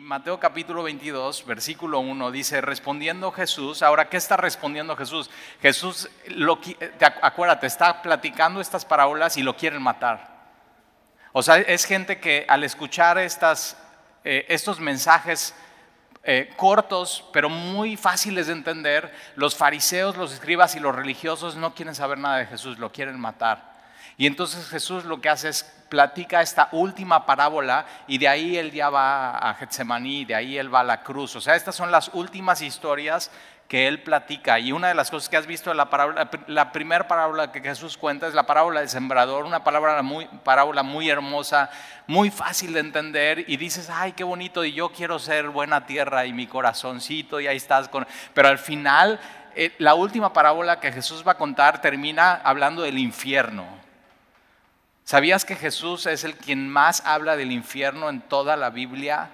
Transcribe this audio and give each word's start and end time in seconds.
Mateo 0.00 0.38
capítulo 0.38 0.82
22, 0.82 1.44
versículo 1.46 2.00
1 2.00 2.30
dice, 2.30 2.60
respondiendo 2.60 3.32
Jesús, 3.32 3.82
ahora, 3.82 4.08
¿qué 4.08 4.16
está 4.16 4.36
respondiendo 4.36 4.96
Jesús? 4.96 5.30
Jesús, 5.60 6.08
lo, 6.28 6.60
acuérdate, 7.22 7.66
está 7.66 8.02
platicando 8.02 8.60
estas 8.60 8.84
parábolas 8.84 9.36
y 9.36 9.42
lo 9.42 9.56
quieren 9.56 9.82
matar. 9.82 10.36
O 11.32 11.42
sea, 11.42 11.56
es 11.58 11.84
gente 11.84 12.20
que 12.20 12.46
al 12.48 12.64
escuchar 12.64 13.18
estas, 13.18 13.76
eh, 14.24 14.46
estos 14.48 14.78
mensajes 14.78 15.54
eh, 16.22 16.52
cortos, 16.56 17.24
pero 17.32 17.48
muy 17.48 17.96
fáciles 17.96 18.46
de 18.46 18.52
entender, 18.52 19.12
los 19.36 19.56
fariseos, 19.56 20.16
los 20.16 20.32
escribas 20.32 20.76
y 20.76 20.80
los 20.80 20.94
religiosos 20.94 21.56
no 21.56 21.74
quieren 21.74 21.94
saber 21.94 22.18
nada 22.18 22.38
de 22.38 22.46
Jesús, 22.46 22.78
lo 22.78 22.92
quieren 22.92 23.18
matar. 23.18 23.77
Y 24.18 24.26
entonces 24.26 24.68
Jesús 24.68 25.04
lo 25.04 25.20
que 25.20 25.28
hace 25.28 25.48
es 25.48 25.62
platica 25.88 26.42
esta 26.42 26.68
última 26.72 27.24
parábola 27.24 27.86
y 28.08 28.18
de 28.18 28.28
ahí 28.28 28.58
él 28.58 28.72
ya 28.72 28.90
va 28.90 29.38
a 29.38 29.54
Getsemaní, 29.54 30.24
de 30.24 30.34
ahí 30.34 30.58
él 30.58 30.74
va 30.74 30.80
a 30.80 30.84
la 30.84 31.02
cruz. 31.04 31.36
O 31.36 31.40
sea, 31.40 31.54
estas 31.54 31.76
son 31.76 31.92
las 31.92 32.10
últimas 32.12 32.60
historias 32.60 33.30
que 33.68 33.86
él 33.86 34.02
platica. 34.02 34.58
Y 34.58 34.72
una 34.72 34.88
de 34.88 34.94
las 34.94 35.08
cosas 35.08 35.28
que 35.28 35.36
has 35.36 35.46
visto 35.46 35.72
la 35.72 35.88
parábola, 35.88 36.28
la 36.48 36.72
primera 36.72 37.06
parábola 37.06 37.52
que 37.52 37.60
Jesús 37.60 37.96
cuenta 37.96 38.26
es 38.26 38.34
la 38.34 38.44
parábola 38.44 38.80
del 38.80 38.88
sembrador, 38.88 39.44
una 39.44 39.62
parábola 39.62 40.02
muy, 40.02 40.24
parábola 40.42 40.82
muy 40.82 41.08
hermosa, 41.08 41.70
muy 42.08 42.30
fácil 42.30 42.72
de 42.72 42.80
entender. 42.80 43.44
Y 43.46 43.56
dices, 43.56 43.88
ay, 43.88 44.14
qué 44.14 44.24
bonito, 44.24 44.64
y 44.64 44.72
yo 44.72 44.88
quiero 44.90 45.20
ser 45.20 45.50
buena 45.50 45.86
tierra 45.86 46.26
y 46.26 46.32
mi 46.32 46.48
corazoncito, 46.48 47.38
y 47.40 47.46
ahí 47.46 47.56
estás 47.56 47.88
con. 47.88 48.04
Pero 48.34 48.48
al 48.48 48.58
final, 48.58 49.20
eh, 49.54 49.74
la 49.78 49.94
última 49.94 50.32
parábola 50.32 50.80
que 50.80 50.90
Jesús 50.90 51.22
va 51.24 51.32
a 51.32 51.38
contar 51.38 51.80
termina 51.80 52.40
hablando 52.42 52.82
del 52.82 52.98
infierno. 52.98 53.87
¿Sabías 55.08 55.46
que 55.46 55.56
Jesús 55.56 56.04
es 56.04 56.22
el 56.24 56.36
quien 56.36 56.68
más 56.68 57.02
habla 57.06 57.34
del 57.34 57.50
infierno 57.50 58.10
en 58.10 58.20
toda 58.20 58.58
la 58.58 58.68
Biblia? 58.68 59.30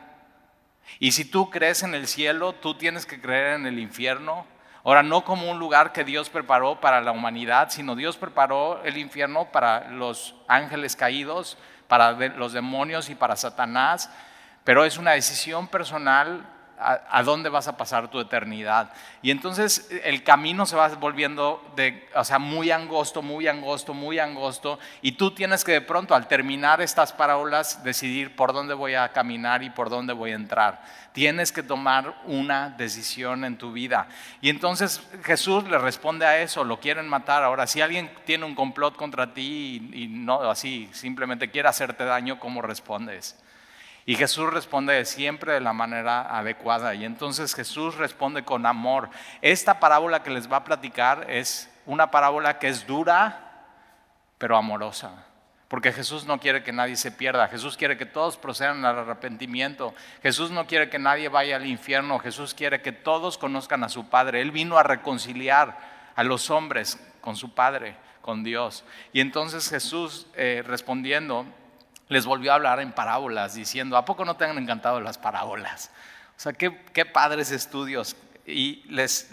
Y 1.00 1.10
si 1.10 1.24
tú 1.24 1.50
crees 1.50 1.82
en 1.82 1.96
el 1.96 2.06
cielo, 2.06 2.52
tú 2.52 2.76
tienes 2.76 3.06
que 3.06 3.20
creer 3.20 3.54
en 3.54 3.66
el 3.66 3.80
infierno. 3.80 4.46
Ahora, 4.84 5.02
no 5.02 5.24
como 5.24 5.50
un 5.50 5.58
lugar 5.58 5.92
que 5.92 6.04
Dios 6.04 6.30
preparó 6.30 6.80
para 6.80 7.00
la 7.00 7.10
humanidad, 7.10 7.70
sino 7.70 7.96
Dios 7.96 8.16
preparó 8.16 8.84
el 8.84 8.96
infierno 8.98 9.46
para 9.50 9.90
los 9.90 10.36
ángeles 10.46 10.94
caídos, 10.94 11.58
para 11.88 12.12
los 12.12 12.52
demonios 12.52 13.10
y 13.10 13.16
para 13.16 13.34
Satanás. 13.34 14.10
Pero 14.62 14.84
es 14.84 14.96
una 14.96 15.10
decisión 15.10 15.66
personal 15.66 16.53
a, 16.84 17.22
dónde 17.22 17.48
vas 17.48 17.66
a 17.68 17.76
pasar 17.76 18.08
tu 18.10 18.20
eternidad. 18.20 18.92
Y 19.22 19.30
entonces 19.30 19.88
el 20.04 20.22
camino 20.22 20.66
se 20.66 20.76
va 20.76 20.88
volviendo 20.88 21.62
de, 21.76 22.08
o 22.14 22.24
sea, 22.24 22.38
muy 22.38 22.70
angosto, 22.70 23.22
muy 23.22 23.48
angosto, 23.48 23.94
muy 23.94 24.18
angosto, 24.18 24.78
y 25.00 25.12
tú 25.12 25.30
tienes 25.30 25.64
que 25.64 25.72
de 25.72 25.80
pronto 25.80 26.14
al 26.14 26.28
terminar 26.28 26.80
estas 26.80 27.12
parábolas 27.12 27.82
decidir 27.84 28.36
por 28.36 28.52
dónde 28.52 28.74
voy 28.74 28.94
a 28.94 29.12
caminar 29.12 29.62
y 29.62 29.70
por 29.70 29.88
dónde 29.88 30.12
voy 30.12 30.32
a 30.32 30.34
entrar. 30.34 30.82
Tienes 31.12 31.52
que 31.52 31.62
tomar 31.62 32.14
una 32.24 32.70
decisión 32.70 33.44
en 33.44 33.56
tu 33.56 33.72
vida. 33.72 34.08
Y 34.40 34.50
entonces 34.50 35.00
Jesús 35.22 35.64
le 35.64 35.78
responde 35.78 36.26
a 36.26 36.40
eso, 36.40 36.64
lo 36.64 36.80
quieren 36.80 37.08
matar. 37.08 37.44
Ahora, 37.44 37.66
si 37.66 37.80
alguien 37.80 38.10
tiene 38.26 38.44
un 38.44 38.54
complot 38.54 38.96
contra 38.96 39.32
ti 39.32 39.90
y, 39.92 40.04
y 40.04 40.08
no 40.08 40.50
así, 40.50 40.90
simplemente 40.92 41.50
quiere 41.50 41.68
hacerte 41.68 42.04
daño, 42.04 42.38
¿cómo 42.38 42.62
respondes? 42.62 43.36
Y 44.06 44.16
Jesús 44.16 44.52
responde 44.52 45.04
siempre 45.06 45.54
de 45.54 45.60
la 45.60 45.72
manera 45.72 46.36
adecuada. 46.36 46.94
Y 46.94 47.04
entonces 47.04 47.54
Jesús 47.54 47.96
responde 47.96 48.44
con 48.44 48.66
amor. 48.66 49.08
Esta 49.40 49.80
parábola 49.80 50.22
que 50.22 50.30
les 50.30 50.50
va 50.50 50.58
a 50.58 50.64
platicar 50.64 51.26
es 51.30 51.70
una 51.86 52.10
parábola 52.10 52.58
que 52.58 52.68
es 52.68 52.86
dura, 52.86 53.66
pero 54.36 54.56
amorosa. 54.56 55.24
Porque 55.68 55.90
Jesús 55.90 56.26
no 56.26 56.38
quiere 56.38 56.62
que 56.62 56.72
nadie 56.72 56.96
se 56.96 57.10
pierda. 57.10 57.48
Jesús 57.48 57.76
quiere 57.78 57.96
que 57.96 58.04
todos 58.04 58.36
procedan 58.36 58.84
al 58.84 58.98
arrepentimiento. 58.98 59.94
Jesús 60.22 60.50
no 60.50 60.66
quiere 60.66 60.90
que 60.90 60.98
nadie 60.98 61.30
vaya 61.30 61.56
al 61.56 61.66
infierno. 61.66 62.18
Jesús 62.18 62.52
quiere 62.52 62.82
que 62.82 62.92
todos 62.92 63.38
conozcan 63.38 63.82
a 63.84 63.88
su 63.88 64.08
Padre. 64.08 64.42
Él 64.42 64.50
vino 64.50 64.76
a 64.76 64.82
reconciliar 64.82 65.78
a 66.14 66.22
los 66.22 66.50
hombres 66.50 67.00
con 67.22 67.36
su 67.36 67.54
Padre, 67.54 67.96
con 68.20 68.44
Dios. 68.44 68.84
Y 69.14 69.20
entonces 69.20 69.68
Jesús 69.70 70.26
eh, 70.34 70.62
respondiendo 70.64 71.46
les 72.14 72.26
volvió 72.26 72.52
a 72.52 72.54
hablar 72.54 72.78
en 72.78 72.92
parábolas, 72.92 73.54
diciendo, 73.54 73.96
¿a 73.96 74.04
poco 74.04 74.24
no 74.24 74.36
te 74.36 74.44
han 74.44 74.56
encantado 74.56 75.00
las 75.00 75.18
parábolas? 75.18 75.90
O 76.36 76.40
sea, 76.40 76.52
qué, 76.52 76.70
padres 77.04 77.50
estudios. 77.50 78.14
Y 78.46 78.84
les, 78.88 79.26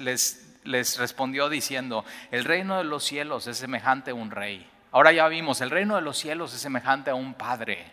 respondió 0.97 1.47
diciendo, 1.47 2.03
el 2.31 2.43
reino 2.43 2.79
de 2.79 2.83
los 2.83 3.03
cielos 3.03 3.45
es 3.45 3.57
semejante 3.57 4.09
a 4.09 4.15
un 4.15 4.31
rey. 4.31 4.67
Ahora 4.91 5.11
ya 5.11 5.27
vimos, 5.27 5.61
el 5.61 5.69
reino 5.69 5.95
de 5.95 6.01
los 6.01 6.17
cielos 6.17 6.55
es 6.55 6.61
semejante 6.61 7.11
a 7.11 7.15
un 7.15 7.35
padre. 7.35 7.85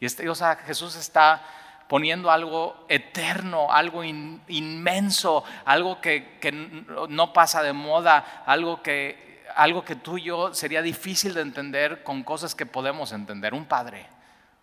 Y 0.00 0.06
este, 0.06 0.26
o 0.30 0.34
sea, 0.34 0.56
Jesús 0.56 0.96
está 0.96 1.42
poniendo 1.86 2.30
algo 2.30 2.86
eterno, 2.88 3.70
algo 3.70 4.02
inmenso, 4.04 5.44
algo 5.66 6.00
que, 6.00 6.38
que, 6.40 6.50
no 6.50 7.34
pasa 7.34 7.62
de 7.62 7.74
moda, 7.74 8.42
algo 8.46 8.82
que 8.82 9.22
algo 9.56 9.84
que 9.84 9.96
tú 9.96 10.18
y 10.18 10.22
yo 10.22 10.54
sería 10.54 10.82
difícil 10.82 11.34
de 11.34 11.42
entender 11.42 12.02
con 12.02 12.22
cosas 12.22 12.54
que 12.54 12.66
podemos 12.66 13.12
entender. 13.12 13.54
Un 13.54 13.66
padre, 13.66 14.06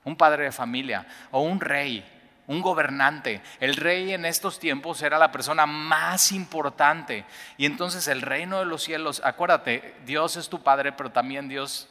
un 0.03 0.15
padre 0.15 0.45
de 0.45 0.51
familia 0.51 1.05
o 1.31 1.41
un 1.41 1.59
rey, 1.59 2.03
un 2.47 2.61
gobernante. 2.61 3.41
El 3.59 3.75
rey 3.75 4.13
en 4.13 4.25
estos 4.25 4.59
tiempos 4.59 5.01
era 5.01 5.17
la 5.17 5.31
persona 5.31 5.65
más 5.65 6.31
importante. 6.31 7.25
Y 7.57 7.65
entonces 7.65 8.07
el 8.07 8.21
reino 8.21 8.59
de 8.59 8.65
los 8.65 8.83
cielos, 8.83 9.21
acuérdate, 9.23 9.95
Dios 10.05 10.35
es 10.35 10.49
tu 10.49 10.61
padre, 10.61 10.91
pero 10.91 11.11
también 11.11 11.47
Dios 11.47 11.87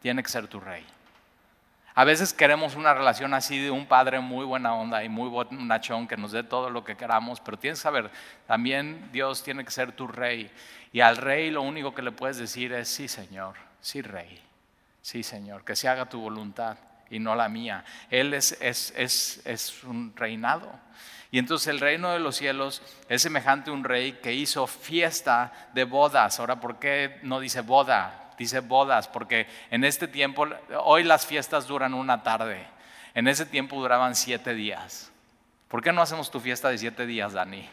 tiene 0.00 0.22
que 0.22 0.28
ser 0.28 0.48
tu 0.48 0.60
rey. 0.60 0.84
A 1.94 2.04
veces 2.04 2.32
queremos 2.32 2.74
una 2.74 2.94
relación 2.94 3.34
así 3.34 3.58
de 3.58 3.70
un 3.70 3.86
padre 3.86 4.18
muy 4.20 4.46
buena 4.46 4.74
onda 4.74 5.04
y 5.04 5.10
muy 5.10 5.28
bonachón 5.28 6.08
que 6.08 6.16
nos 6.16 6.32
dé 6.32 6.42
todo 6.42 6.70
lo 6.70 6.84
que 6.84 6.96
queramos, 6.96 7.38
pero 7.40 7.58
tienes 7.58 7.80
que 7.80 7.82
saber, 7.82 8.10
también 8.46 9.10
Dios 9.12 9.42
tiene 9.42 9.62
que 9.62 9.70
ser 9.70 9.92
tu 9.92 10.06
rey. 10.06 10.50
Y 10.90 11.00
al 11.00 11.18
rey 11.18 11.50
lo 11.50 11.60
único 11.60 11.94
que 11.94 12.00
le 12.00 12.10
puedes 12.10 12.38
decir 12.38 12.72
es, 12.72 12.88
sí 12.88 13.08
Señor, 13.08 13.56
sí 13.82 14.00
rey, 14.00 14.42
sí 15.02 15.22
Señor, 15.22 15.64
que 15.64 15.76
se 15.76 15.86
haga 15.86 16.06
tu 16.06 16.18
voluntad 16.18 16.78
y 17.12 17.20
no 17.20 17.36
la 17.36 17.48
mía. 17.48 17.84
Él 18.10 18.34
es, 18.34 18.58
es, 18.60 18.92
es, 18.96 19.40
es 19.44 19.84
un 19.84 20.12
reinado. 20.16 20.68
Y 21.30 21.38
entonces 21.38 21.68
el 21.68 21.78
reino 21.78 22.10
de 22.10 22.18
los 22.18 22.36
cielos 22.36 22.82
es 23.08 23.22
semejante 23.22 23.70
a 23.70 23.72
un 23.72 23.84
rey 23.84 24.18
que 24.20 24.34
hizo 24.34 24.66
fiesta 24.66 25.52
de 25.72 25.84
bodas. 25.84 26.40
Ahora, 26.40 26.58
¿por 26.58 26.80
qué 26.80 27.20
no 27.22 27.38
dice 27.38 27.60
boda? 27.60 28.18
dice 28.42 28.60
bodas, 28.60 29.08
porque 29.08 29.46
en 29.70 29.84
este 29.84 30.08
tiempo, 30.08 30.46
hoy 30.84 31.04
las 31.04 31.26
fiestas 31.26 31.66
duran 31.66 31.94
una 31.94 32.22
tarde, 32.22 32.66
en 33.14 33.28
ese 33.28 33.46
tiempo 33.46 33.76
duraban 33.76 34.14
siete 34.14 34.54
días. 34.54 35.10
¿Por 35.68 35.82
qué 35.82 35.92
no 35.92 36.02
hacemos 36.02 36.30
tu 36.30 36.38
fiesta 36.40 36.68
de 36.68 36.76
siete 36.76 37.06
días, 37.06 37.32
Dani? 37.32 37.66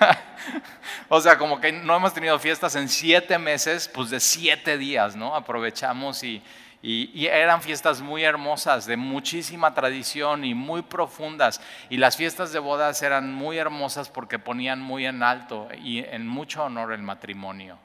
o 1.08 1.20
sea, 1.20 1.36
como 1.36 1.60
que 1.60 1.72
no 1.72 1.94
hemos 1.94 2.14
tenido 2.14 2.38
fiestas 2.38 2.74
en 2.76 2.88
siete 2.88 3.38
meses, 3.38 3.88
pues 3.88 4.10
de 4.10 4.20
siete 4.20 4.78
días, 4.78 5.14
¿no? 5.14 5.34
Aprovechamos 5.34 6.22
y, 6.22 6.42
y, 6.86 7.28
eran 7.28 7.62
fiestas 7.62 8.02
muy 8.02 8.24
hermosas, 8.24 8.84
de 8.84 8.98
muchísima 8.98 9.72
tradición 9.72 10.44
y 10.44 10.52
muy 10.52 10.82
profundas. 10.82 11.62
Y 11.88 11.96
las 11.96 12.18
fiestas 12.18 12.52
de 12.52 12.58
bodas 12.58 13.00
eran 13.00 13.32
muy 13.32 13.56
hermosas 13.56 14.10
porque 14.10 14.38
ponían 14.38 14.82
muy 14.82 15.06
en 15.06 15.22
alto 15.22 15.68
y 15.82 16.00
en 16.00 16.28
mucho 16.28 16.62
honor 16.62 16.92
el 16.92 17.00
matrimonio. 17.00 17.78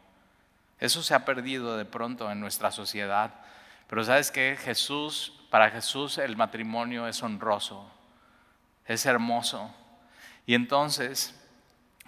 Eso 0.81 1.01
se 1.01 1.15
ha 1.15 1.23
perdido 1.23 1.77
de 1.77 1.85
pronto 1.85 2.29
en 2.29 2.41
nuestra 2.41 2.71
sociedad. 2.71 3.35
Pero 3.87 4.03
sabes 4.03 4.31
que 4.31 4.57
Jesús, 4.61 5.31
para 5.49 5.71
Jesús 5.71 6.17
el 6.17 6.35
matrimonio 6.35 7.07
es 7.07 7.23
honroso, 7.23 7.89
es 8.85 9.05
hermoso. 9.05 9.73
Y 10.45 10.55
entonces 10.55 11.38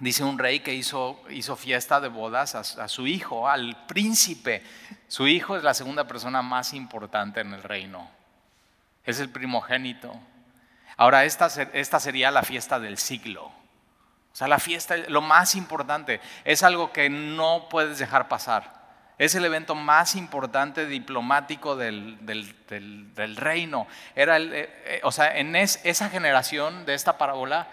dice 0.01 0.23
un 0.23 0.39
rey 0.39 0.59
que 0.59 0.73
hizo, 0.73 1.23
hizo 1.29 1.55
fiesta 1.55 2.01
de 2.01 2.09
bodas 2.09 2.55
a, 2.55 2.87
su 2.87 3.07
hijo, 3.07 3.47
al 3.47 3.85
príncipe. 3.85 4.63
Su 5.07 5.27
hijo 5.27 5.55
es 5.55 5.63
la 5.63 5.75
segunda 5.75 6.07
persona 6.07 6.41
más 6.41 6.73
importante 6.73 7.39
en 7.39 7.53
el 7.53 7.63
reino. 7.63 8.09
Es 9.05 9.19
el 9.19 9.29
primogénito. 9.29 10.11
Ahora, 10.97 11.23
esta, 11.23 11.47
esta 11.73 11.99
sería 11.99 12.31
la 12.31 12.41
fiesta 12.41 12.79
del 12.79 12.97
siglo. 12.97 13.45
O 13.45 14.35
sea, 14.35 14.47
la 14.47 14.59
fiesta, 14.59 14.97
lo 15.07 15.21
más 15.21 15.55
importante, 15.55 16.19
es 16.45 16.63
algo 16.63 16.91
que 16.91 17.09
no 17.09 17.67
puedes 17.69 17.99
dejar 17.99 18.27
pasar. 18.27 18.81
Es 19.19 19.35
el 19.35 19.45
evento 19.45 19.75
más 19.75 20.15
importante 20.15 20.87
diplomático 20.87 21.75
del, 21.75 22.17
reino. 23.35 23.87
Era 24.15 24.37
el, 24.37 24.51
eh, 24.51 24.69
eh, 24.85 25.01
o 25.03 25.11
sea, 25.11 25.37
en 25.37 25.55
esa 25.55 26.09
generación 26.09 26.87
de 26.87 26.95
esta 26.95 27.19
parábola, 27.19 27.67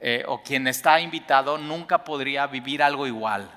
eh, 0.00 0.24
o 0.26 0.42
quien 0.42 0.66
está 0.66 1.00
invitado, 1.00 1.58
nunca 1.58 2.04
podría 2.04 2.46
vivir 2.46 2.82
algo 2.82 3.06
igual. 3.06 3.50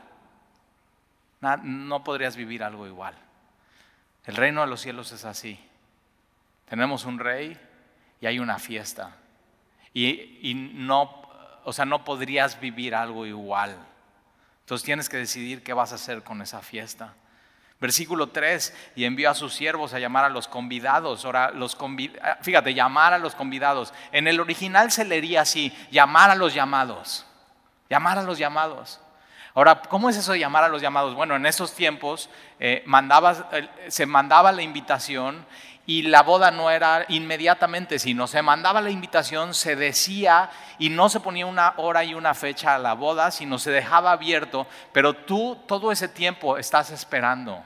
no 1.64 2.04
podrías 2.04 2.36
vivir 2.36 2.64
algo 2.64 2.88
igual. 2.88 3.16
El 4.26 4.36
reino 4.36 4.62
de 4.62 4.68
los 4.68 4.82
cielos 4.82 5.12
es 5.12 5.26
así. 5.26 5.60
Tenemos 6.70 7.06
un 7.06 7.20
rey 7.20 7.58
y 8.22 8.26
hay 8.28 8.40
una 8.40 8.60
fiesta. 8.60 9.16
Y, 9.94 10.50
y 10.50 10.54
no 10.54 11.20
o 11.64 11.74
sea, 11.74 11.86
no 11.86 12.04
podrías 12.04 12.60
vivir 12.60 12.96
algo 12.96 13.26
igual. 13.26 13.78
Entonces 14.62 14.84
tienes 14.84 15.10
que 15.10 15.18
decidir 15.18 15.64
qué 15.64 15.74
vas 15.74 15.92
a 15.92 15.96
hacer 15.96 16.24
con 16.24 16.42
esa 16.42 16.62
fiesta. 16.62 17.14
Versículo 17.80 18.28
3, 18.28 18.92
y 18.98 19.06
envió 19.06 19.30
a 19.30 19.34
sus 19.34 19.54
siervos 19.54 19.94
a 19.94 20.00
llamar 20.00 20.26
a 20.26 20.30
los 20.30 20.50
convidados. 20.50 21.24
Ahora, 21.24 21.52
los 21.52 21.78
ah, 22.22 22.38
fíjate, 22.42 22.74
llamar 22.74 23.14
a 23.14 23.18
los 23.18 23.36
convidados. 23.36 23.94
En 24.12 24.28
el 24.28 24.42
original 24.42 24.92
se 24.92 25.06
leería 25.06 25.42
así, 25.42 25.74
llamar 25.90 26.30
a 26.30 26.36
los 26.36 26.54
llamados. 26.54 27.26
Llamar 27.90 28.18
a 28.18 28.24
los 28.24 28.38
llamados. 28.38 29.00
Ahora, 29.56 29.82
¿cómo 29.82 30.10
es 30.10 30.18
eso 30.18 30.34
de 30.34 30.40
llamar 30.40 30.66
a 30.66 30.68
los 30.68 30.82
llamados? 30.82 31.16
Bueno, 31.16 31.36
en 31.36 31.46
esos 31.46 31.74
tiempos 31.74 32.30
eh, 32.60 32.84
eh, 32.86 33.70
se 33.88 34.06
mandaba 34.06 34.52
la 34.52 34.62
invitación 34.62 35.46
y 35.86 36.04
la 36.04 36.22
boda 36.22 36.52
no 36.52 36.70
era 36.70 37.06
inmediatamente, 37.08 37.98
sino 37.98 38.28
se 38.28 38.42
mandaba 38.42 38.80
la 38.80 38.92
invitación, 38.92 39.54
se 39.54 39.76
decía 39.76 40.52
y 40.78 40.90
no 40.90 41.10
se 41.10 41.20
ponía 41.20 41.46
una 41.48 41.74
hora 41.78 42.04
y 42.04 42.14
una 42.14 42.36
fecha 42.36 42.76
a 42.76 42.78
la 42.78 42.94
boda, 42.94 43.32
sino 43.32 43.58
se 43.58 43.72
dejaba 43.72 44.12
abierto, 44.12 44.68
pero 44.94 45.14
tú 45.14 45.58
todo 45.66 45.92
ese 45.92 46.08
tiempo 46.08 46.58
estás 46.58 46.92
esperando. 46.92 47.64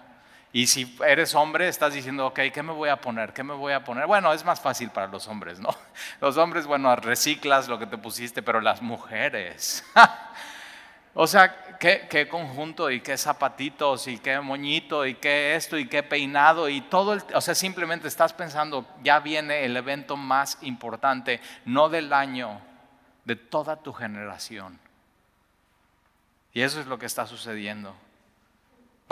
Y 0.56 0.68
si 0.68 0.96
eres 1.04 1.34
hombre, 1.34 1.68
estás 1.68 1.96
diciendo, 1.96 2.28
ok, 2.28 2.40
¿qué 2.54 2.62
me 2.62 2.74
voy 2.74 2.88
a 2.90 3.02
poner? 3.02 3.34
¿Qué 3.34 3.42
me 3.42 3.56
voy 3.56 3.74
a 3.74 3.84
poner? 3.84 4.06
Bueno, 4.06 4.32
es 4.32 4.46
más 4.46 4.62
fácil 4.62 4.92
para 4.92 5.08
los 5.08 5.28
hombres, 5.28 5.60
¿no? 5.60 5.70
Los 6.22 6.38
hombres, 6.38 6.68
bueno, 6.68 6.96
reciclas 6.96 7.68
lo 7.68 7.80
que 7.80 7.88
te 7.88 7.98
pusiste, 7.98 8.44
pero 8.44 8.62
las 8.62 8.82
mujeres. 8.82 9.84
O 11.16 11.28
sea, 11.28 11.78
¿qué, 11.78 12.28
conjunto 12.28 12.90
y 12.90 13.02
qué 13.02 13.18
zapatitos 13.18 14.08
y 14.08 14.18
qué 14.18 14.40
moñito 14.40 15.06
y 15.06 15.14
qué 15.14 15.56
esto 15.56 15.78
y 15.78 15.88
qué 15.88 16.02
peinado 16.02 16.70
y 16.70 16.82
todo, 16.82 17.18
o 17.36 17.42
sea, 17.42 17.54
simplemente 17.54 18.08
estás 18.08 18.34
pensando, 18.34 18.88
ya 19.04 19.20
viene 19.20 19.64
el 19.64 19.78
evento 19.78 20.18
más 20.18 20.58
importante, 20.62 21.40
no 21.66 21.88
del 21.90 22.12
año, 22.14 22.60
de 23.26 23.36
toda 23.36 23.76
tu 23.76 23.94
generación. 23.94 24.80
Y 26.52 26.62
eso 26.62 26.80
es 26.80 26.88
lo 26.88 26.98
que 26.98 27.06
está 27.06 27.28
sucediendo. 27.28 27.96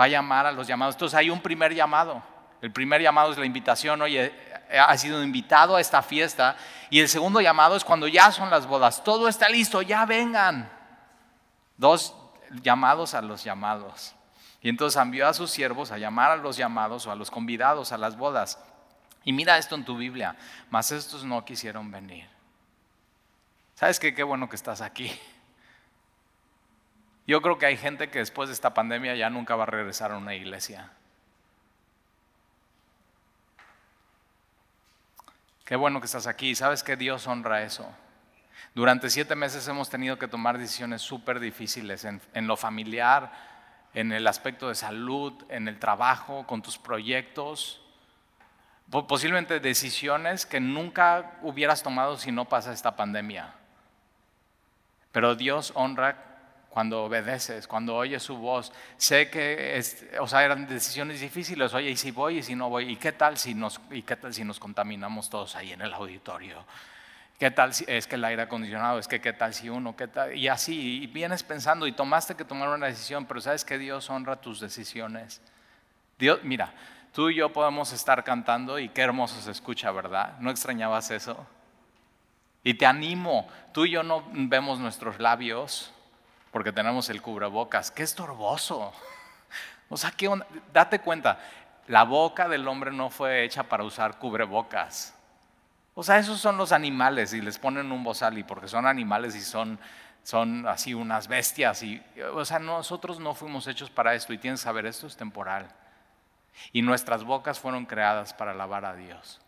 Va 0.01 0.06
a 0.06 0.07
llamar 0.07 0.48
a 0.48 0.51
los 0.51 0.65
llamados. 0.65 0.95
Entonces 0.95 1.15
hay 1.15 1.30
un 1.30 1.42
primer 1.42 1.75
llamado. 1.75 2.24
El 2.59 2.71
primer 2.71 3.03
llamado 3.03 3.31
es 3.31 3.38
la 3.38 3.45
invitación, 3.45 4.01
oye, 4.01 4.33
ha 4.71 4.98
sido 4.98 5.24
invitado 5.24 5.75
a 5.75 5.81
esta 5.81 6.01
fiesta. 6.01 6.56
Y 6.89 7.00
el 7.00 7.07
segundo 7.07 7.39
llamado 7.39 7.75
es 7.75 7.83
cuando 7.83 8.07
ya 8.07 8.31
son 8.31 8.50
las 8.50 8.65
bodas. 8.65 9.03
Todo 9.03 9.27
está 9.27 9.48
listo, 9.48 9.83
ya 9.83 10.07
vengan. 10.07 10.71
Dos 11.77 12.15
llamados 12.63 13.13
a 13.13 13.21
los 13.21 13.44
llamados. 13.44 14.15
Y 14.59 14.69
entonces 14.69 15.00
envió 15.00 15.27
a 15.27 15.36
sus 15.36 15.51
siervos 15.51 15.92
a 15.92 16.00
llamar 16.00 16.31
a 16.31 16.36
los 16.36 16.57
llamados 16.57 17.06
o 17.06 17.12
a 17.12 17.15
los 17.15 17.30
convidados 17.30 17.92
a 17.92 17.98
las 18.00 18.18
bodas. 18.18 18.57
Y 19.24 19.33
mira 19.33 19.59
esto 19.59 19.75
en 19.75 19.86
tu 19.86 19.98
Biblia, 19.98 20.36
mas 20.71 20.92
estos 20.92 21.24
no 21.24 21.45
quisieron 21.45 21.92
venir. 21.92 22.27
¿Sabes 23.75 24.00
qué? 24.00 24.15
Qué 24.15 24.24
bueno 24.24 24.50
que 24.50 24.56
estás 24.56 24.81
aquí. 24.81 25.12
Yo 27.31 27.42
creo 27.42 27.57
que 27.57 27.66
hay 27.66 27.78
gente 27.78 28.10
que 28.10 28.19
después 28.19 28.50
de 28.50 28.54
esta 28.54 28.74
pandemia 28.74 29.16
ya 29.16 29.30
nunca 29.30 29.56
va 29.56 29.63
a 29.63 29.66
regresar 29.66 30.12
a 30.12 30.18
una 30.18 30.36
iglesia. 30.36 30.92
Qué 35.63 35.78
bueno 35.78 36.01
que 36.01 36.07
estás 36.07 36.28
aquí. 36.28 36.56
¿Sabes 36.56 36.83
que 36.83 36.98
Dios 36.98 37.28
honra 37.28 37.63
eso? 37.63 37.89
Durante 38.75 39.10
siete 39.10 39.38
meses 39.38 39.66
hemos 39.69 39.89
tenido 39.89 40.19
que 40.19 40.28
tomar 40.28 40.57
decisiones 40.57 41.04
súper 41.04 41.39
difíciles 41.39 42.04
en, 42.04 42.48
lo 42.48 42.57
familiar, 42.57 43.31
en 43.94 44.12
el 44.12 44.27
aspecto 44.27 44.68
de 44.68 44.75
salud, 44.75 45.31
en 45.48 45.69
el 45.69 45.80
trabajo, 45.80 46.45
con 46.45 46.62
tus 46.62 46.77
proyectos. 46.77 47.81
Posiblemente 49.07 49.62
decisiones 49.62 50.45
que 50.45 50.60
nunca 50.60 51.39
hubieras 51.44 51.81
tomado 51.81 52.18
si 52.18 52.34
no 52.34 52.50
pasa 52.50 52.74
esta 52.74 52.98
pandemia. 52.98 53.54
Pero 55.13 55.36
Dios 55.36 55.72
honra 55.75 56.31
cuando 56.72 57.04
obedeces, 57.04 57.68
cuando 57.68 57.96
oyes 57.96 58.24
su 58.24 58.38
voz. 58.38 58.72
Sé 58.98 59.30
que 59.30 59.80
o 60.20 60.28
sea, 60.28 60.44
eran 60.44 60.68
decisiones 60.68 61.20
difíciles. 61.20 61.74
Oye, 61.74 61.90
¿y 61.90 61.98
si 61.98 62.12
voy 62.12 62.38
y 62.38 62.44
si 62.44 62.56
no 62.56 62.70
voy? 62.70 62.90
¿Y 62.92 62.96
qué 62.96 63.12
tal 63.12 63.38
si 63.38 63.54
nos, 63.54 63.80
y 63.92 64.02
qué 64.04 64.16
tal 64.16 64.34
si 64.34 64.44
nos 64.46 64.58
contaminamos 64.58 65.30
todos 65.30 65.56
ahí 65.56 65.74
en 65.74 65.82
el 65.82 65.94
auditorio? 65.94 66.64
¿Qué 67.38 67.52
tal 67.52 67.74
si 67.74 67.84
es 67.88 68.08
que 68.08 68.16
el 68.16 68.24
aire 68.24 68.44
acondicionado? 68.44 69.00
Es 69.00 69.08
que 69.08 69.20
qué 69.20 69.34
tal 69.34 69.54
si 69.54 69.68
uno, 69.68 69.98
qué 69.98 70.08
tal? 70.08 70.34
Y 70.36 70.48
así, 70.48 71.04
y 71.04 71.08
vienes 71.08 71.44
pensando 71.44 71.88
y 71.88 71.92
tomaste 71.92 72.36
que 72.36 72.46
tomar 72.46 72.70
una 72.70 72.88
decisión, 72.88 73.26
pero 73.26 73.42
sabes 73.42 73.66
que 73.66 73.78
Dios 73.78 74.10
honra 74.10 74.40
tus 74.40 74.62
decisiones. 74.62 75.42
Dios, 76.18 76.40
mira, 76.44 76.72
tú 77.12 77.30
y 77.30 77.36
yo 77.36 77.52
podemos 77.52 77.92
estar 77.92 78.24
cantando 78.24 78.80
y 78.80 78.90
qué 78.90 79.02
hermoso 79.02 79.42
se 79.42 79.52
escucha, 79.52 79.92
¿verdad? 79.92 80.38
¿No 80.40 80.52
extrañabas 80.52 81.12
eso? 81.12 81.46
Y 82.64 82.76
te 82.76 82.86
animo, 82.86 83.50
tú 83.74 83.86
y 83.86 83.92
yo 83.92 84.04
no 84.04 84.24
vemos 84.32 84.80
nuestros 84.80 85.20
labios 85.20 85.92
porque 86.51 86.71
tenemos 86.71 87.09
el 87.09 87.21
cubrebocas. 87.21 87.92
Qué 87.92 88.03
estorboso. 88.03 88.94
O 89.89 89.98
sea, 89.98 90.12
¿qué 90.12 90.30
date 90.74 91.00
cuenta, 91.00 91.39
la 91.88 92.03
boca 92.03 92.48
del 92.48 92.68
hombre 92.68 92.92
no 92.92 93.09
fue 93.09 93.44
hecha 93.44 93.63
para 93.63 93.83
usar 93.83 94.18
cubrebocas. 94.18 95.13
O 95.94 96.03
sea, 96.03 96.18
esos 96.18 96.39
son 96.39 96.57
los 96.57 96.71
animales 96.71 97.33
y 97.33 97.42
les 97.42 97.59
ponen 97.59 97.92
un 97.92 98.03
bozal 98.03 98.38
y 98.38 98.44
porque 98.44 98.69
son 98.69 98.88
animales 98.88 99.36
y 99.36 99.42
son, 99.42 99.77
son 100.24 100.65
así 100.68 100.94
unas 100.94 101.27
bestias. 101.27 101.83
Y, 101.83 102.01
o 102.33 102.45
sea, 102.45 102.59
nosotros 102.59 103.19
no 103.19 103.33
fuimos 103.33 103.68
hechos 103.68 103.89
para 103.89 104.15
esto 104.15 104.31
y 104.31 104.38
tienes 104.38 104.62
que 104.62 104.65
saber, 104.65 104.86
esto 104.86 105.07
es 105.07 105.18
temporal. 105.18 105.69
Y 106.71 106.81
nuestras 106.81 107.24
bocas 107.24 107.59
fueron 107.59 107.86
creadas 107.86 108.33
para 108.33 108.51
alabar 108.51 108.86
a 108.86 108.95
Dios. 108.95 109.42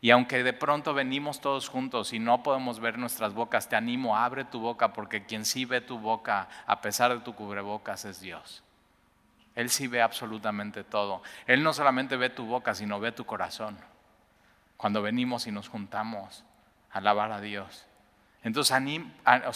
Y 0.00 0.10
aunque 0.10 0.42
de 0.42 0.52
pronto 0.52 0.94
venimos 0.94 1.40
todos 1.40 1.68
juntos 1.68 2.12
y 2.12 2.18
no 2.18 2.42
podemos 2.42 2.80
ver 2.80 2.98
nuestras 2.98 3.34
bocas, 3.34 3.68
te 3.68 3.76
animo, 3.76 4.16
abre 4.16 4.44
tu 4.44 4.60
boca 4.60 4.92
porque 4.92 5.24
quien 5.24 5.44
sí 5.44 5.64
ve 5.64 5.80
tu 5.80 5.98
boca, 5.98 6.48
a 6.66 6.80
pesar 6.80 7.12
de 7.12 7.20
tu 7.20 7.34
cubrebocas, 7.34 8.04
es 8.04 8.20
Dios. 8.20 8.62
Él 9.54 9.70
sí 9.70 9.86
ve 9.86 10.02
absolutamente 10.02 10.84
todo. 10.84 11.22
Él 11.46 11.62
no 11.62 11.72
solamente 11.72 12.16
ve 12.16 12.30
tu 12.30 12.44
boca, 12.44 12.74
sino 12.74 13.00
ve 13.00 13.12
tu 13.12 13.24
corazón 13.24 13.78
cuando 14.76 15.00
venimos 15.00 15.46
y 15.46 15.52
nos 15.52 15.68
juntamos 15.68 16.44
a 16.90 16.98
alabar 16.98 17.32
a 17.32 17.40
Dios. 17.40 17.86
Entonces 18.42 18.76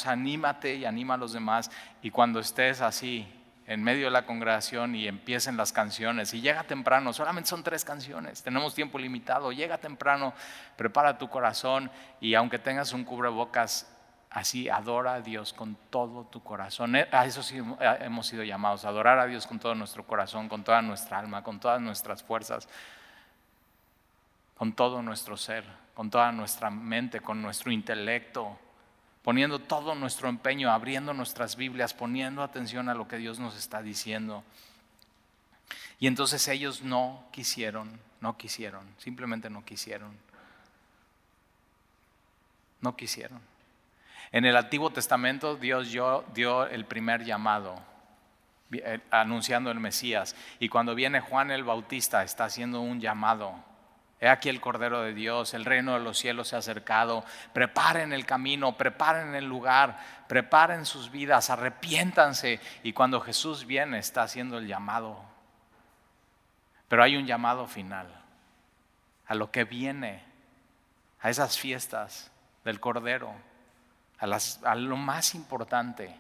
anímate 0.07 0.77
y 0.77 0.85
anima 0.87 1.15
a 1.15 1.19
los 1.19 1.33
demás 1.33 1.71
y 2.01 2.11
cuando 2.11 2.41
estés 2.41 2.81
así 2.81 3.29
en 3.69 3.85
medio 3.85 4.07
de 4.07 4.11
la 4.11 4.27
congregación 4.27 4.97
y 4.97 5.07
empiecen 5.07 5.57
las 5.57 5.73
canciones. 5.73 6.35
Y 6.35 6.41
llega 6.41 6.65
temprano, 6.65 7.13
solamente 7.13 7.49
son 7.49 7.63
tres 7.63 7.85
canciones, 7.85 8.43
tenemos 8.43 8.75
tiempo 8.75 8.99
limitado, 8.99 9.53
llega 9.53 9.79
temprano, 9.79 10.35
prepara 10.77 11.19
tu 11.19 11.29
corazón 11.29 11.91
y 12.21 12.35
aunque 12.35 12.59
tengas 12.59 12.93
un 12.93 13.05
cubrebocas 13.05 13.95
así, 14.31 14.69
adora 14.69 15.15
a 15.15 15.21
Dios 15.21 15.53
con 15.53 15.77
todo 15.91 16.25
tu 16.25 16.43
corazón. 16.43 16.97
Eh, 16.97 17.09
a 17.13 17.25
eso 17.27 17.43
sí 17.43 17.63
hemos 18.01 18.27
sido 18.27 18.43
llamados, 18.43 18.85
adorar 18.85 19.21
a 19.21 19.27
Dios 19.27 19.47
con 19.47 19.61
todo 19.61 19.77
nuestro 19.77 20.05
corazón, 20.05 20.49
con 20.49 20.65
toda 20.65 20.83
nuestra 20.83 21.19
alma, 21.19 21.45
con 21.45 21.61
todas 21.61 21.81
nuestras 21.81 22.23
fuerzas 22.25 22.69
con 24.59 24.73
todo 24.73 25.01
nuestro 25.03 25.37
ser, 25.37 25.65
con 25.95 26.11
toda 26.11 26.33
nuestra 26.33 26.69
mente, 26.69 27.21
con 27.21 27.41
nuestro 27.41 27.71
intelecto, 27.71 28.59
poniendo 29.29 29.59
todo 29.59 29.95
nuestro 29.95 30.31
empeño, 30.31 30.71
abriendo 30.71 31.13
nuestras 31.13 31.55
Biblias, 31.55 31.93
poniendo 31.93 32.43
atención 32.43 32.89
a 32.89 32.95
lo 32.95 33.07
que 33.09 33.19
Dios 33.19 33.39
nos 33.39 33.59
está 33.59 33.83
diciendo. 33.83 34.43
Y 36.01 36.07
entonces 36.07 36.49
ellos 36.49 36.81
no 36.81 37.29
quisieron, 37.31 38.01
no 38.23 38.39
quisieron, 38.39 38.89
simplemente 38.97 39.51
no 39.51 39.67
quisieron. 39.67 40.17
No 42.81 42.97
quisieron. 42.97 43.43
En 44.33 44.47
el 44.47 44.57
Antiguo 44.57 44.89
Testamento 44.89 45.57
Dios 45.57 45.91
dio 46.33 46.67
el 46.67 46.87
primer 46.87 47.23
llamado 47.23 47.83
eh, 48.73 49.01
anunciando 49.11 49.71
el 49.71 49.79
Mesías. 49.79 50.37
Y 50.59 50.71
cuando 50.71 50.95
viene 50.95 51.21
Juan 51.21 51.51
el 51.51 51.65
Bautista 51.65 52.23
está 52.23 52.47
haciendo 52.47 52.81
un 52.81 52.99
llamado 52.99 53.63
He 54.21 54.29
aquí 54.29 54.49
el 54.49 54.61
Cordero 54.61 55.03
de 55.03 55.15
Dios, 55.15 55.55
el 55.55 55.65
reino 55.65 55.95
de 55.95 56.01
los 56.01 56.19
cielos 56.19 56.49
se 56.49 56.57
ha 56.57 56.59
acercado. 56.59 57.25
Preparen 57.53 58.13
el 58.13 58.27
camino, 58.27 58.77
preparen 58.77 59.35
el 59.37 59.45
lugar, 59.45 59.99
preparen 60.27 60.85
sus 60.87 61.11
vidas, 61.11 61.51
arrepiéntanse. 61.51 62.61
Y 62.83 62.93
cuando 62.93 63.21
Jesús 63.21 63.65
viene 63.65 63.99
está 63.99 64.23
haciendo 64.23 64.59
el 64.59 64.67
llamado. 64.67 65.25
Pero 66.89 67.05
hay 67.05 67.17
un 67.17 67.27
llamado 67.27 67.67
final 67.69 68.09
a 69.27 69.35
lo 69.35 69.53
que 69.53 69.65
viene, 69.65 70.25
a 71.21 71.31
esas 71.31 71.59
fiestas 71.59 72.31
del 72.65 72.81
Cordero, 72.81 73.33
a, 74.19 74.75
lo 74.75 74.97
más 74.97 75.35
importante. 75.35 76.17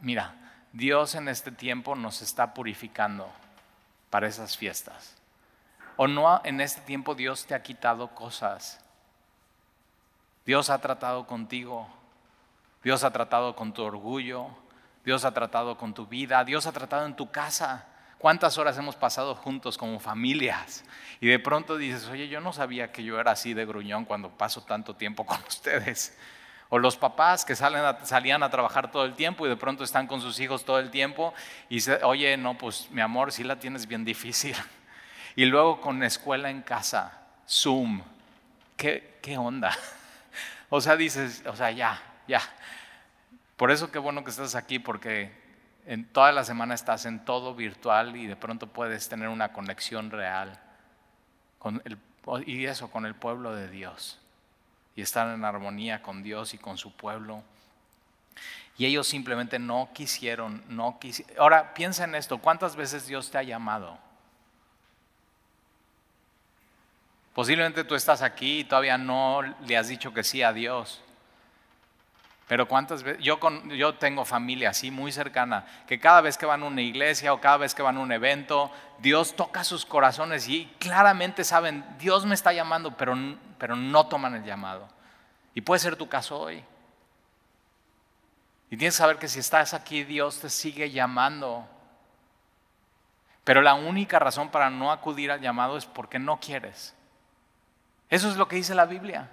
mira, 0.00 0.34
Dios 0.72 1.14
en 1.16 1.28
este 1.28 1.50
tiempo 1.50 1.96
nos 1.96 2.22
está 2.22 2.54
purificando 2.54 3.28
para 4.10 4.28
esas 4.28 4.56
fiestas. 4.56 5.21
¿O 6.02 6.08
no 6.08 6.40
en 6.42 6.60
este 6.60 6.80
tiempo 6.80 7.14
Dios 7.14 7.46
te 7.46 7.54
ha 7.54 7.62
quitado 7.62 8.08
cosas? 8.08 8.80
Dios 10.44 10.68
ha 10.68 10.80
tratado 10.80 11.28
contigo. 11.28 11.88
Dios 12.82 13.04
ha 13.04 13.12
tratado 13.12 13.54
con 13.54 13.72
tu 13.72 13.84
orgullo. 13.84 14.48
Dios 15.04 15.24
ha 15.24 15.32
tratado 15.32 15.78
con 15.78 15.94
tu 15.94 16.08
vida. 16.08 16.42
Dios 16.42 16.66
ha 16.66 16.72
tratado 16.72 17.06
en 17.06 17.14
tu 17.14 17.30
casa. 17.30 17.86
¿Cuántas 18.18 18.58
horas 18.58 18.76
hemos 18.78 18.96
pasado 18.96 19.36
juntos 19.36 19.78
como 19.78 20.00
familias? 20.00 20.84
Y 21.20 21.28
de 21.28 21.38
pronto 21.38 21.76
dices, 21.76 22.08
oye, 22.08 22.26
yo 22.26 22.40
no 22.40 22.52
sabía 22.52 22.90
que 22.90 23.04
yo 23.04 23.20
era 23.20 23.30
así 23.30 23.54
de 23.54 23.64
gruñón 23.64 24.04
cuando 24.04 24.28
paso 24.28 24.62
tanto 24.62 24.96
tiempo 24.96 25.24
con 25.24 25.38
ustedes. 25.46 26.18
O 26.68 26.80
los 26.80 26.96
papás 26.96 27.44
que 27.44 27.54
salían 27.54 28.42
a 28.42 28.50
trabajar 28.50 28.90
todo 28.90 29.04
el 29.04 29.14
tiempo 29.14 29.46
y 29.46 29.50
de 29.50 29.56
pronto 29.56 29.84
están 29.84 30.08
con 30.08 30.20
sus 30.20 30.40
hijos 30.40 30.64
todo 30.64 30.80
el 30.80 30.90
tiempo 30.90 31.32
y 31.68 31.78
se, 31.78 32.02
oye, 32.02 32.36
no, 32.36 32.58
pues 32.58 32.90
mi 32.90 33.02
amor, 33.02 33.30
sí 33.30 33.44
la 33.44 33.60
tienes 33.60 33.86
bien 33.86 34.04
difícil. 34.04 34.56
Y 35.36 35.46
luego 35.46 35.80
con 35.80 36.02
escuela 36.02 36.50
en 36.50 36.62
casa, 36.62 37.20
Zoom, 37.48 38.02
¿qué, 38.76 39.18
qué 39.22 39.38
onda? 39.38 39.76
O 40.74 40.80
sea, 40.80 40.96
dices, 40.96 41.44
o 41.46 41.54
sea, 41.54 41.70
ya, 41.70 42.00
ya. 42.26 42.40
Por 43.58 43.70
eso 43.70 43.92
qué 43.92 43.98
bueno 43.98 44.24
que 44.24 44.30
estás 44.30 44.54
aquí, 44.54 44.78
porque 44.78 45.30
en 45.84 46.06
toda 46.06 46.32
la 46.32 46.44
semana 46.44 46.74
estás 46.74 47.04
en 47.04 47.24
todo 47.26 47.54
virtual 47.54 48.16
y 48.16 48.26
de 48.26 48.36
pronto 48.36 48.66
puedes 48.68 49.06
tener 49.06 49.28
una 49.28 49.52
conexión 49.52 50.10
real 50.10 50.58
con 51.58 51.82
el, 51.84 51.98
y 52.46 52.64
eso 52.64 52.90
con 52.90 53.04
el 53.04 53.14
pueblo 53.14 53.54
de 53.54 53.68
Dios 53.68 54.18
y 54.94 55.02
estar 55.02 55.34
en 55.34 55.44
armonía 55.44 56.02
con 56.02 56.22
Dios 56.22 56.54
y 56.54 56.58
con 56.58 56.78
su 56.78 56.92
pueblo. 56.92 57.42
Y 58.78 58.86
ellos 58.86 59.06
simplemente 59.06 59.58
no 59.58 59.90
quisieron, 59.92 60.64
no 60.68 60.98
quisieron. 60.98 61.36
Ahora 61.38 61.74
piensa 61.74 62.04
en 62.04 62.14
esto, 62.14 62.38
¿cuántas 62.38 62.76
veces 62.76 63.06
Dios 63.06 63.30
te 63.30 63.38
ha 63.38 63.42
llamado? 63.42 63.98
Posiblemente 67.34 67.84
tú 67.84 67.94
estás 67.94 68.22
aquí 68.22 68.60
y 68.60 68.64
todavía 68.64 68.98
no 68.98 69.42
le 69.42 69.76
has 69.76 69.88
dicho 69.88 70.12
que 70.12 70.22
sí 70.22 70.42
a 70.42 70.52
Dios. 70.52 71.02
Pero 72.46 72.68
cuántas 72.68 73.02
veces, 73.02 73.24
yo, 73.24 73.94
tengo 73.94 74.26
familia 74.26 74.70
así 74.70 74.90
muy 74.90 75.10
cercana, 75.10 75.64
que 75.86 75.98
cada 75.98 76.20
vez 76.20 76.36
que 76.36 76.44
van 76.44 76.62
a 76.62 76.66
una 76.66 76.82
iglesia 76.82 77.32
o 77.32 77.40
cada 77.40 77.56
vez 77.56 77.74
que 77.74 77.80
van 77.80 77.96
a 77.96 78.00
un 78.00 78.12
evento, 78.12 78.70
Dios 78.98 79.34
toca 79.34 79.64
sus 79.64 79.86
corazones 79.86 80.48
y 80.48 80.66
claramente 80.78 81.44
saben, 81.44 81.82
Dios 81.98 82.26
me 82.26 82.34
está 82.34 82.52
llamando, 82.52 82.94
pero, 82.96 83.16
pero 83.56 83.74
no 83.74 84.06
toman 84.06 84.34
el 84.34 84.44
llamado. 84.44 84.86
Y 85.54 85.62
puede 85.62 85.78
ser 85.78 85.96
tu 85.96 86.10
caso 86.10 86.38
hoy. 86.38 86.62
Y 88.68 88.76
tienes 88.76 88.94
que 88.94 88.98
saber 88.98 89.16
que 89.16 89.28
si 89.28 89.38
estás 89.38 89.72
aquí, 89.72 90.04
Dios 90.04 90.40
te 90.40 90.50
sigue 90.50 90.90
llamando. 90.90 91.66
Pero 93.44 93.62
la 93.62 93.74
única 93.74 94.18
razón 94.18 94.50
para 94.50 94.68
no 94.68 94.92
acudir 94.92 95.30
al 95.30 95.40
llamado 95.40 95.78
es 95.78 95.86
porque 95.86 96.18
no 96.18 96.38
quieres. 96.38 96.94
Eso 98.12 98.28
es 98.28 98.36
lo 98.36 98.46
que 98.46 98.56
dice 98.56 98.74
la 98.74 98.84
Biblia. 98.84 99.30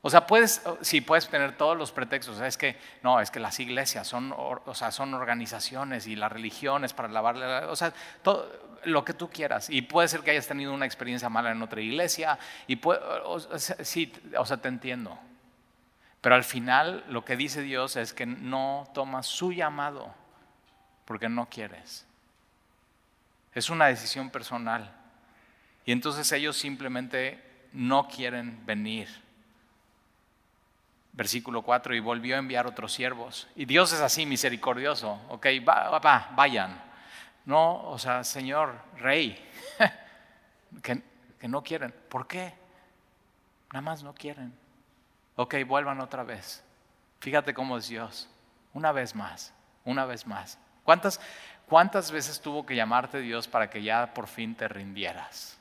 O 0.00 0.10
sea, 0.10 0.24
puedes, 0.24 0.62
sí, 0.80 1.00
puedes 1.00 1.28
tener 1.28 1.56
todos 1.56 1.76
los 1.76 1.90
pretextos. 1.90 2.40
Es 2.40 2.56
que, 2.56 2.78
no, 3.02 3.18
es 3.18 3.32
que 3.32 3.40
las 3.40 3.58
iglesias 3.58 4.06
son, 4.06 4.32
o 4.32 4.74
sea, 4.74 4.92
son 4.92 5.12
organizaciones 5.12 6.06
y 6.06 6.14
las 6.14 6.30
religiones 6.30 6.92
para 6.92 7.08
lavarle, 7.08 7.44
o 7.64 7.74
sea, 7.74 7.92
todo, 8.22 8.48
lo 8.84 9.04
que 9.04 9.12
tú 9.12 9.28
quieras. 9.28 9.68
Y 9.70 9.82
puede 9.82 10.06
ser 10.06 10.20
que 10.20 10.30
hayas 10.30 10.46
tenido 10.46 10.72
una 10.72 10.86
experiencia 10.86 11.28
mala 11.28 11.50
en 11.50 11.60
otra 11.62 11.80
iglesia. 11.80 12.38
Y 12.68 12.76
puede, 12.76 13.00
sí, 13.58 14.12
o 14.38 14.46
sea, 14.46 14.58
te 14.58 14.68
entiendo. 14.68 15.18
Pero 16.20 16.36
al 16.36 16.44
final 16.44 17.04
lo 17.08 17.24
que 17.24 17.34
dice 17.34 17.60
Dios 17.60 17.96
es 17.96 18.12
que 18.12 18.24
no 18.24 18.88
tomas 18.94 19.26
su 19.26 19.52
llamado 19.52 20.14
porque 21.06 21.28
no 21.28 21.48
quieres. 21.50 22.06
Es 23.52 23.68
una 23.68 23.86
decisión 23.86 24.30
personal. 24.30 24.96
Y 25.84 25.90
entonces 25.90 26.30
ellos 26.30 26.56
simplemente 26.56 27.49
no 27.72 28.08
quieren 28.08 28.64
venir 28.66 29.08
Versículo 31.12 31.60
4, 31.60 31.94
y 31.94 32.00
volvió 32.00 32.36
a 32.36 32.38
enviar 32.38 32.66
otros 32.66 32.92
siervos. 32.92 33.48
Y 33.54 33.66
Dios 33.66 33.92
es 33.92 34.00
así, 34.00 34.24
misericordioso. 34.24 35.20
Ok, 35.28 35.46
va, 35.68 36.30
vayan. 36.34 36.80
No, 37.44 37.82
o 37.90 37.98
sea, 37.98 38.24
Señor, 38.24 38.74
Rey, 38.96 39.38
que, 40.82 41.02
que 41.38 41.48
no 41.48 41.62
quieren. 41.62 41.92
¿Por 42.08 42.26
qué? 42.26 42.54
Nada 43.72 43.82
más 43.82 44.02
no 44.02 44.14
quieren. 44.14 44.50
Ok, 45.36 45.56
vuelvan 45.66 46.00
otra 46.00 46.22
vez. 46.22 46.64
Fíjate 47.18 47.52
cómo 47.52 47.76
es 47.76 47.88
Dios. 47.88 48.28
Una 48.72 48.92
vez 48.92 49.14
más, 49.14 49.52
una 49.84 50.06
vez 50.06 50.26
más. 50.26 50.58
¿Cuántas, 50.84 51.20
¿Cuántas 51.66 52.10
veces 52.10 52.40
tuvo 52.40 52.64
que 52.64 52.76
llamarte 52.76 53.20
Dios 53.20 53.46
para 53.46 53.68
que 53.68 53.82
ya 53.82 54.14
por 54.14 54.26
fin 54.26 54.54
te 54.54 54.68
rindieras? 54.68 55.59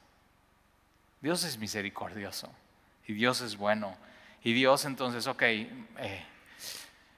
Dios 1.21 1.43
es 1.43 1.57
misericordioso 1.57 2.49
y 3.07 3.13
Dios 3.13 3.41
es 3.41 3.57
bueno. 3.57 3.95
Y 4.43 4.53
Dios 4.53 4.85
entonces, 4.85 5.27
ok, 5.27 5.41
eh, 5.41 6.25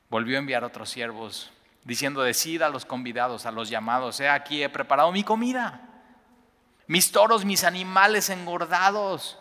volvió 0.09 0.37
a 0.37 0.39
enviar 0.39 0.63
otros 0.63 0.89
siervos 0.89 1.51
diciendo, 1.83 2.21
decida 2.21 2.67
a 2.67 2.69
los 2.69 2.85
convidados, 2.85 3.45
a 3.45 3.51
los 3.51 3.69
llamados, 3.69 4.19
he 4.19 4.29
aquí 4.29 4.63
he 4.63 4.69
preparado 4.69 5.11
mi 5.11 5.23
comida, 5.23 5.81
mis 6.87 7.11
toros, 7.11 7.45
mis 7.45 7.63
animales 7.63 8.29
engordados, 8.29 9.37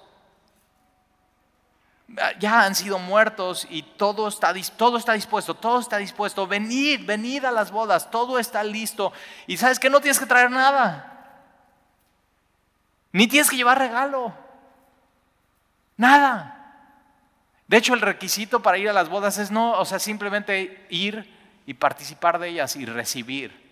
ya 2.38 2.64
han 2.64 2.74
sido 2.74 2.98
muertos 2.98 3.66
y 3.70 3.82
todo 3.82 4.26
está, 4.28 4.52
todo 4.76 4.96
está 4.96 5.12
dispuesto, 5.12 5.54
todo 5.54 5.80
está 5.80 5.98
dispuesto, 5.98 6.46
venid, 6.46 7.06
venid 7.06 7.44
a 7.44 7.52
las 7.52 7.70
bodas, 7.70 8.10
todo 8.10 8.38
está 8.38 8.64
listo. 8.64 9.12
Y 9.46 9.56
sabes 9.56 9.78
que 9.78 9.90
no 9.90 10.00
tienes 10.00 10.18
que 10.18 10.26
traer 10.26 10.50
nada, 10.50 11.06
ni 13.12 13.26
tienes 13.28 13.48
que 13.48 13.56
llevar 13.56 13.78
regalo, 13.78 14.34
nada. 16.00 16.56
De 17.68 17.76
hecho, 17.76 17.94
el 17.94 18.00
requisito 18.00 18.60
para 18.62 18.78
ir 18.78 18.88
a 18.88 18.92
las 18.92 19.08
bodas 19.08 19.38
es 19.38 19.50
no, 19.50 19.78
o 19.78 19.84
sea, 19.84 20.00
simplemente 20.00 20.86
ir 20.90 21.32
y 21.66 21.74
participar 21.74 22.38
de 22.38 22.48
ellas 22.48 22.74
y 22.74 22.84
recibir. 22.84 23.70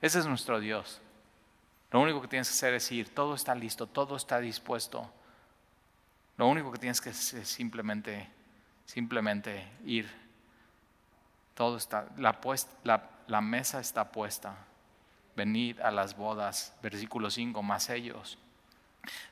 Ese 0.00 0.18
es 0.18 0.26
nuestro 0.26 0.58
Dios. 0.58 1.00
Lo 1.92 2.00
único 2.00 2.20
que 2.20 2.28
tienes 2.28 2.48
que 2.48 2.54
hacer 2.54 2.74
es 2.74 2.90
ir, 2.90 3.14
todo 3.14 3.34
está 3.34 3.54
listo, 3.54 3.86
todo 3.86 4.16
está 4.16 4.40
dispuesto. 4.40 5.08
Lo 6.36 6.48
único 6.48 6.72
que 6.72 6.78
tienes 6.78 7.00
que 7.00 7.10
hacer 7.10 7.42
es 7.42 7.48
simplemente, 7.48 8.28
simplemente 8.84 9.68
ir. 9.84 10.10
Todo 11.54 11.76
está, 11.76 12.08
la, 12.16 12.38
la, 12.82 13.10
la 13.26 13.40
mesa 13.40 13.80
está 13.80 14.10
puesta. 14.10 14.56
Venid 15.36 15.80
a 15.80 15.90
las 15.90 16.16
bodas, 16.16 16.74
versículo 16.82 17.30
5, 17.30 17.62
más 17.62 17.90
ellos, 17.90 18.38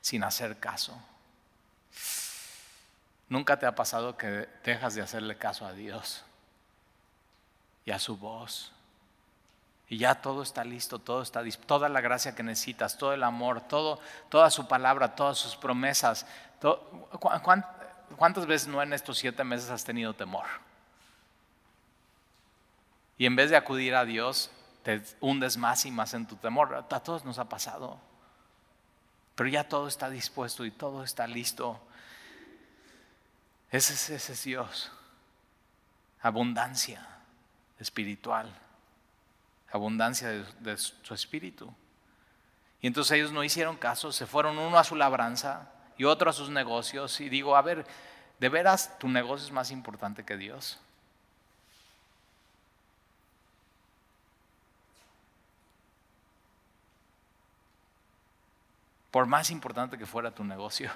sin 0.01 0.23
hacer 0.23 0.59
caso. 0.59 0.97
¿Nunca 3.29 3.59
te 3.59 3.67
ha 3.67 3.75
pasado 3.75 4.17
que 4.17 4.49
dejas 4.65 4.95
de 4.95 5.03
hacerle 5.03 5.37
caso 5.37 5.67
a 5.67 5.73
Dios 5.73 6.25
y 7.85 7.91
a 7.91 7.99
su 7.99 8.17
voz? 8.17 8.73
Y 9.89 9.99
ya 9.99 10.17
todo 10.17 10.43
está 10.43 10.65
listo, 10.65 10.99
todo 10.99 11.23
está 11.23 11.43
toda 11.67 11.89
la 11.89 12.01
gracia 12.01 12.35
que 12.35 12.43
necesitas, 12.43 12.99
todo 12.99 13.13
el 13.13 13.23
amor, 13.23 13.61
todo, 13.63 14.01
toda 14.29 14.51
su 14.51 14.67
palabra, 14.67 15.15
todas 15.15 15.39
sus 15.39 15.57
promesas. 15.57 16.27
¿Cuántas 18.17 18.47
veces 18.47 18.69
no 18.69 18.83
en 18.83 18.93
estos 18.93 19.19
siete 19.19 19.45
meses 19.45 19.71
has 19.71 19.85
tenido 19.85 20.15
temor? 20.15 20.47
Y 23.19 23.27
en 23.27 23.37
vez 23.37 23.51
de 23.51 23.57
acudir 23.57 23.95
a 23.95 24.05
Dios, 24.05 24.51
te 24.83 25.03
hundes 25.21 25.57
más 25.57 25.87
y 25.87 25.91
más 25.91 26.15
en 26.15 26.27
tu 26.27 26.37
temor. 26.37 26.75
A 26.75 26.83
todos 27.01 27.25
nos 27.25 27.39
ha 27.39 27.49
pasado. 27.49 27.99
Pero 29.37 29.49
ya 29.49 29.69
todo 29.69 29.87
está 29.87 30.11
dispuesto 30.11 30.65
y 30.65 30.71
todo 30.71 31.05
está 31.05 31.27
listo. 31.27 31.81
Ese, 33.71 34.15
es 34.15 34.45
Dios. 34.45 34.93
Abundancia 36.23 37.07
espiritual. 37.79 38.53
Abundancia 39.73 40.29
de, 40.29 40.77
su 40.77 41.15
espíritu. 41.15 41.73
Y 42.81 42.87
entonces 42.87 43.13
ellos 43.13 43.33
no 43.33 43.43
hicieron 43.43 43.77
caso, 43.77 44.13
se 44.13 44.27
fueron 44.27 44.59
uno 44.59 44.79
a 44.79 44.85
su 44.85 44.95
labranza 44.95 45.71
y 45.97 46.05
otro 46.05 46.31
a 46.31 46.33
sus 46.33 46.51
negocios. 46.51 47.21
Y 47.21 47.29
digo, 47.29 47.57
a 47.57 47.63
ver, 47.63 47.87
¿de 48.39 48.49
veras 48.49 48.99
tu 48.99 49.09
negocio 49.09 49.47
es 49.47 49.53
más 49.53 49.71
importante 49.71 50.25
que 50.25 50.37
Dios? 50.37 50.79
Por 59.11 59.27
más 59.27 59.51
importante 59.51 59.97
que 59.97 60.07
fuera 60.07 60.31
tu 60.31 60.45
negocio. 60.45 60.91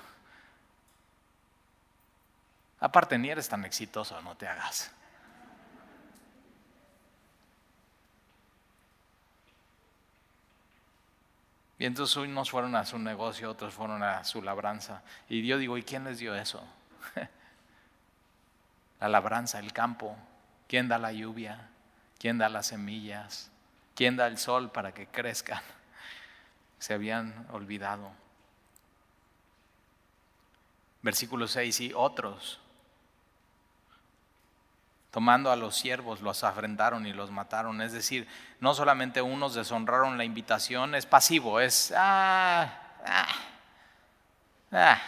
Aparte, 2.81 3.19
ni 3.19 3.29
eres 3.29 3.49
tan 3.49 3.65
exitoso, 3.65 4.21
no 4.23 4.35
te 4.37 4.49
hagas. 4.49 4.91
Y 11.79 11.85
entonces 11.85 12.17
unos 12.17 12.51
fueron 12.51 12.75
a 12.75 12.85
su 12.85 12.99
negocio, 12.99 13.51
otros 13.51 13.75
fueron 13.75 14.03
a 14.03 14.25
su 14.25 14.43
labranza. 14.43 15.03
Y 15.29 15.47
yo 15.47 15.59
digo, 15.59 15.79
¿y 15.79 15.83
quién 15.83 16.05
les 16.05 16.19
dio 16.19 16.35
eso? 16.35 16.63
la 19.01 19.09
labranza, 19.09 19.59
el 19.59 19.73
campo. 19.73 20.17
¿Quién 20.69 20.89
da 20.89 20.99
la 20.99 21.13
lluvia? 21.13 21.69
¿Quién 22.19 22.39
da 22.39 22.49
las 22.49 22.67
semillas? 22.67 23.51
¿Quién 23.95 24.17
da 24.17 24.27
el 24.27 24.37
sol 24.37 24.71
para 24.71 24.93
que 24.93 25.07
crezcan? 25.07 25.63
Se 26.79 26.95
habían 26.95 27.47
olvidado. 27.51 28.11
Versículo 31.03 31.49
6, 31.49 31.81
y 31.81 31.93
otros 31.95 32.61
Tomando 35.11 35.51
a 35.51 35.57
los 35.57 35.77
siervos, 35.77 36.21
los 36.21 36.45
afrentaron 36.45 37.07
y 37.07 37.13
los 37.13 37.31
mataron. 37.31 37.83
Es 37.83 37.93
decir, 37.93 38.29
no 38.61 38.75
solamente 38.75 39.23
unos 39.23 39.55
deshonraron 39.55 40.19
la 40.19 40.25
invitación, 40.25 40.95
es 40.95 41.07
pasivo, 41.07 41.61
es... 41.61 41.93
Ah, 41.97 42.73
ah, 43.07 43.29
ah. 44.73 45.01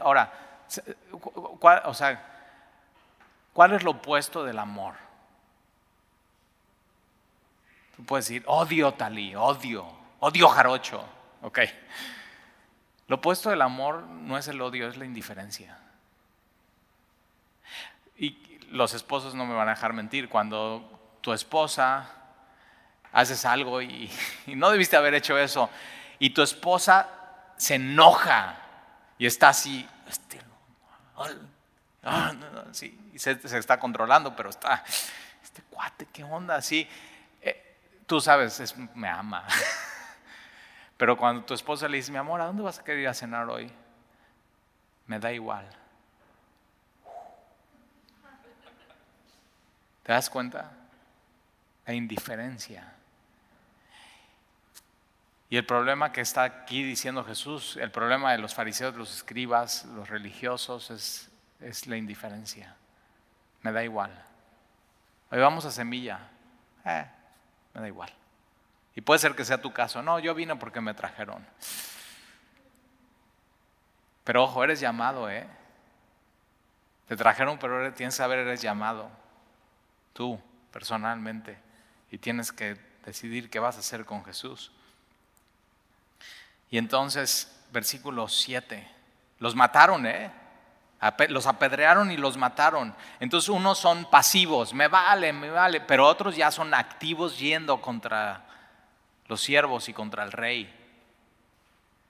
Ahora, 0.00 0.32
o 1.84 1.94
sea, 1.94 2.32
¿Cuál 3.52 3.72
es 3.72 3.82
lo 3.82 3.92
opuesto 3.92 4.44
del 4.44 4.58
amor? 4.58 4.94
Tú 7.96 8.04
puedes 8.04 8.26
decir, 8.26 8.42
odio 8.46 8.92
talí, 8.94 9.34
odio, 9.34 9.86
odio 10.20 10.48
jarocho. 10.48 11.04
Ok. 11.42 11.60
Lo 13.08 13.16
opuesto 13.16 13.50
del 13.50 13.60
amor 13.60 14.04
no 14.04 14.38
es 14.38 14.48
el 14.48 14.60
odio, 14.62 14.88
es 14.88 14.96
la 14.96 15.04
indiferencia. 15.04 15.78
Y 18.16 18.60
los 18.70 18.94
esposos 18.94 19.34
no 19.34 19.46
me 19.46 19.54
van 19.54 19.68
a 19.68 19.72
dejar 19.72 19.92
mentir. 19.92 20.28
Cuando 20.28 21.18
tu 21.20 21.32
esposa 21.32 22.10
haces 23.12 23.44
algo 23.44 23.82
y, 23.82 24.10
no 24.46 24.70
debiste 24.70 24.96
haber 24.96 25.14
hecho 25.14 25.38
eso, 25.38 25.70
y 26.18 26.30
tu 26.30 26.42
esposa 26.42 27.08
se 27.56 27.76
enoja 27.76 28.56
y 29.18 29.26
está 29.26 29.50
así, 29.50 29.88
este, 30.08 30.40
ah, 32.02 32.32
y 33.12 33.18
se, 33.18 33.38
está 33.58 33.78
controlando, 33.78 34.34
pero 34.34 34.50
está, 34.50 34.82
este 35.42 35.62
cuate, 35.70 36.06
¿qué 36.12 36.24
onda? 36.24 36.56
Así, 36.56 36.88
eh, 37.40 37.76
tú 38.06 38.20
sabes, 38.20 38.74
me 38.94 39.08
ama. 39.08 39.46
Pero 40.96 41.16
cuando 41.16 41.44
tu 41.44 41.52
esposa 41.52 41.88
le 41.88 41.96
dice, 41.96 42.12
mi 42.12 42.18
amor, 42.18 42.40
¿a 42.40 42.44
dónde 42.44 42.62
vas 42.62 42.78
a 42.78 42.84
querer 42.84 43.00
ir 43.00 43.08
a 43.08 43.14
cenar 43.14 43.48
hoy? 43.48 43.68
Me 45.08 45.18
da 45.18 45.32
igual. 45.32 45.68
¿Te 50.02 50.12
das 50.12 50.28
cuenta? 50.28 50.72
La 51.86 51.94
indiferencia. 51.94 52.92
Y 55.48 55.56
el 55.56 55.66
problema 55.66 56.12
que 56.12 56.22
está 56.22 56.44
aquí 56.44 56.82
diciendo 56.82 57.24
Jesús, 57.24 57.76
el 57.76 57.90
problema 57.90 58.32
de 58.32 58.38
los 58.38 58.54
fariseos, 58.54 58.94
los 58.94 59.14
escribas, 59.14 59.84
los 59.84 60.08
religiosos, 60.08 60.90
es, 60.90 61.30
es 61.60 61.86
la 61.86 61.96
indiferencia. 61.96 62.74
Me 63.60 63.70
da 63.70 63.84
igual. 63.84 64.10
Hoy 65.30 65.38
vamos 65.38 65.64
a 65.66 65.70
semilla. 65.70 66.20
Eh, 66.84 67.04
me 67.74 67.80
da 67.82 67.86
igual. 67.86 68.10
Y 68.94 69.02
puede 69.02 69.18
ser 69.18 69.34
que 69.34 69.44
sea 69.44 69.60
tu 69.60 69.72
caso. 69.72 70.02
No, 70.02 70.18
yo 70.18 70.34
vine 70.34 70.56
porque 70.56 70.80
me 70.80 70.94
trajeron. 70.94 71.46
Pero 74.24 74.44
ojo, 74.44 74.64
eres 74.64 74.80
llamado, 74.80 75.28
¿eh? 75.30 75.46
Te 77.08 77.16
trajeron, 77.16 77.58
pero 77.58 77.92
tienes 77.92 78.14
que 78.14 78.18
saber, 78.18 78.38
eres 78.38 78.62
llamado. 78.62 79.10
Tú, 80.12 80.40
personalmente. 80.70 81.58
Y 82.10 82.18
tienes 82.18 82.52
que 82.52 82.76
decidir 83.04 83.50
qué 83.50 83.58
vas 83.58 83.76
a 83.76 83.80
hacer 83.80 84.04
con 84.04 84.24
Jesús. 84.24 84.72
Y 86.70 86.78
entonces, 86.78 87.54
versículo 87.72 88.28
7. 88.28 88.88
Los 89.38 89.54
mataron, 89.54 90.06
¿eh? 90.06 90.30
Los 91.28 91.46
apedrearon 91.46 92.10
y 92.12 92.16
los 92.16 92.36
mataron. 92.36 92.94
Entonces 93.18 93.48
unos 93.48 93.78
son 93.78 94.08
pasivos, 94.08 94.72
me 94.72 94.86
vale, 94.86 95.32
me 95.32 95.50
vale, 95.50 95.80
pero 95.80 96.06
otros 96.06 96.36
ya 96.36 96.50
son 96.52 96.72
activos 96.74 97.38
yendo 97.38 97.80
contra 97.80 98.44
los 99.26 99.40
siervos 99.40 99.88
y 99.88 99.92
contra 99.92 100.22
el 100.22 100.32
rey. 100.32 100.72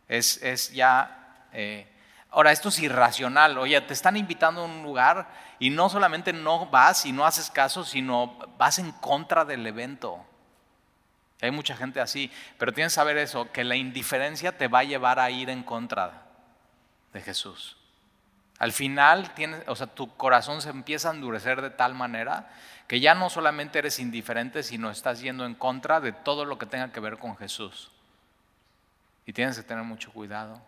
Es, 0.09 0.42
es 0.42 0.73
ya... 0.73 1.47
Eh, 1.52 1.92
ahora, 2.33 2.51
esto 2.51 2.71
es 2.71 2.81
irracional. 2.81 3.57
Oye, 3.59 3.81
te 3.83 3.93
están 3.93 4.17
invitando 4.17 4.62
a 4.62 4.65
un 4.65 4.83
lugar 4.83 5.29
y 5.59 5.71
no 5.71 5.89
solamente 5.89 6.33
no 6.33 6.67
vas 6.67 7.07
y 7.07 7.12
no 7.12 7.25
haces 7.25 7.51
caso, 7.51 7.85
sino 7.85 8.37
vas 8.59 8.79
en 8.79 8.91
contra 8.93 9.45
del 9.45 9.67
evento. 9.67 10.25
Hay 11.41 11.51
mucha 11.51 11.77
gente 11.77 12.01
así, 12.01 12.31
pero 12.59 12.73
tienes 12.73 12.93
que 12.93 12.97
saber 12.97 13.19
eso, 13.19 13.51
que 13.53 13.65
la 13.65 13.77
indiferencia 13.77 14.57
te 14.57 14.69
va 14.69 14.81
a 14.81 14.85
llevar 14.85 15.19
a 15.19 15.31
ir 15.31 15.51
en 15.51 15.62
contra 15.62 16.23
de 17.12 17.21
Jesús. 17.21 17.77
Al 18.59 18.73
final, 18.73 19.33
o 19.67 19.75
sea, 19.75 19.89
tu 19.89 20.17
corazón 20.17 20.62
se 20.62 20.71
empieza 20.71 21.11
a 21.11 21.15
endurecer 21.15 21.61
de 21.61 21.71
tal 21.71 21.95
manera 21.95 22.49
que 22.87 23.01
ya 23.01 23.15
no 23.15 23.29
solamente 23.29 23.81
eres 23.81 23.99
indiferente, 23.99 24.62
sino 24.62 24.91
estás 24.91 25.21
yendo 25.21 25.45
en 25.45 25.55
contra 25.55 26.01
de 26.01 26.12
todo 26.12 26.45
lo 26.45 26.59
que 26.59 26.67
tenga 26.67 26.93
que 26.93 27.01
ver 27.01 27.19
con 27.19 27.37
Jesús. 27.37 27.91
Y 29.27 29.33
tienes 29.33 29.57
que 29.57 29.65
tener 29.65 29.83
mucho 29.83 30.12
cuidado. 30.12 30.61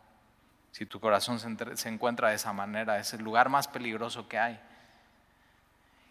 Si 0.74 0.86
tu 0.86 0.98
corazón 0.98 1.38
se, 1.38 1.88
encuentra 1.88 2.30
de 2.30 2.34
esa 2.34 2.52
manera, 2.52 2.98
es 2.98 3.14
el 3.14 3.22
lugar 3.22 3.48
más 3.48 3.68
peligroso 3.68 4.26
que 4.26 4.40
hay. 4.40 4.58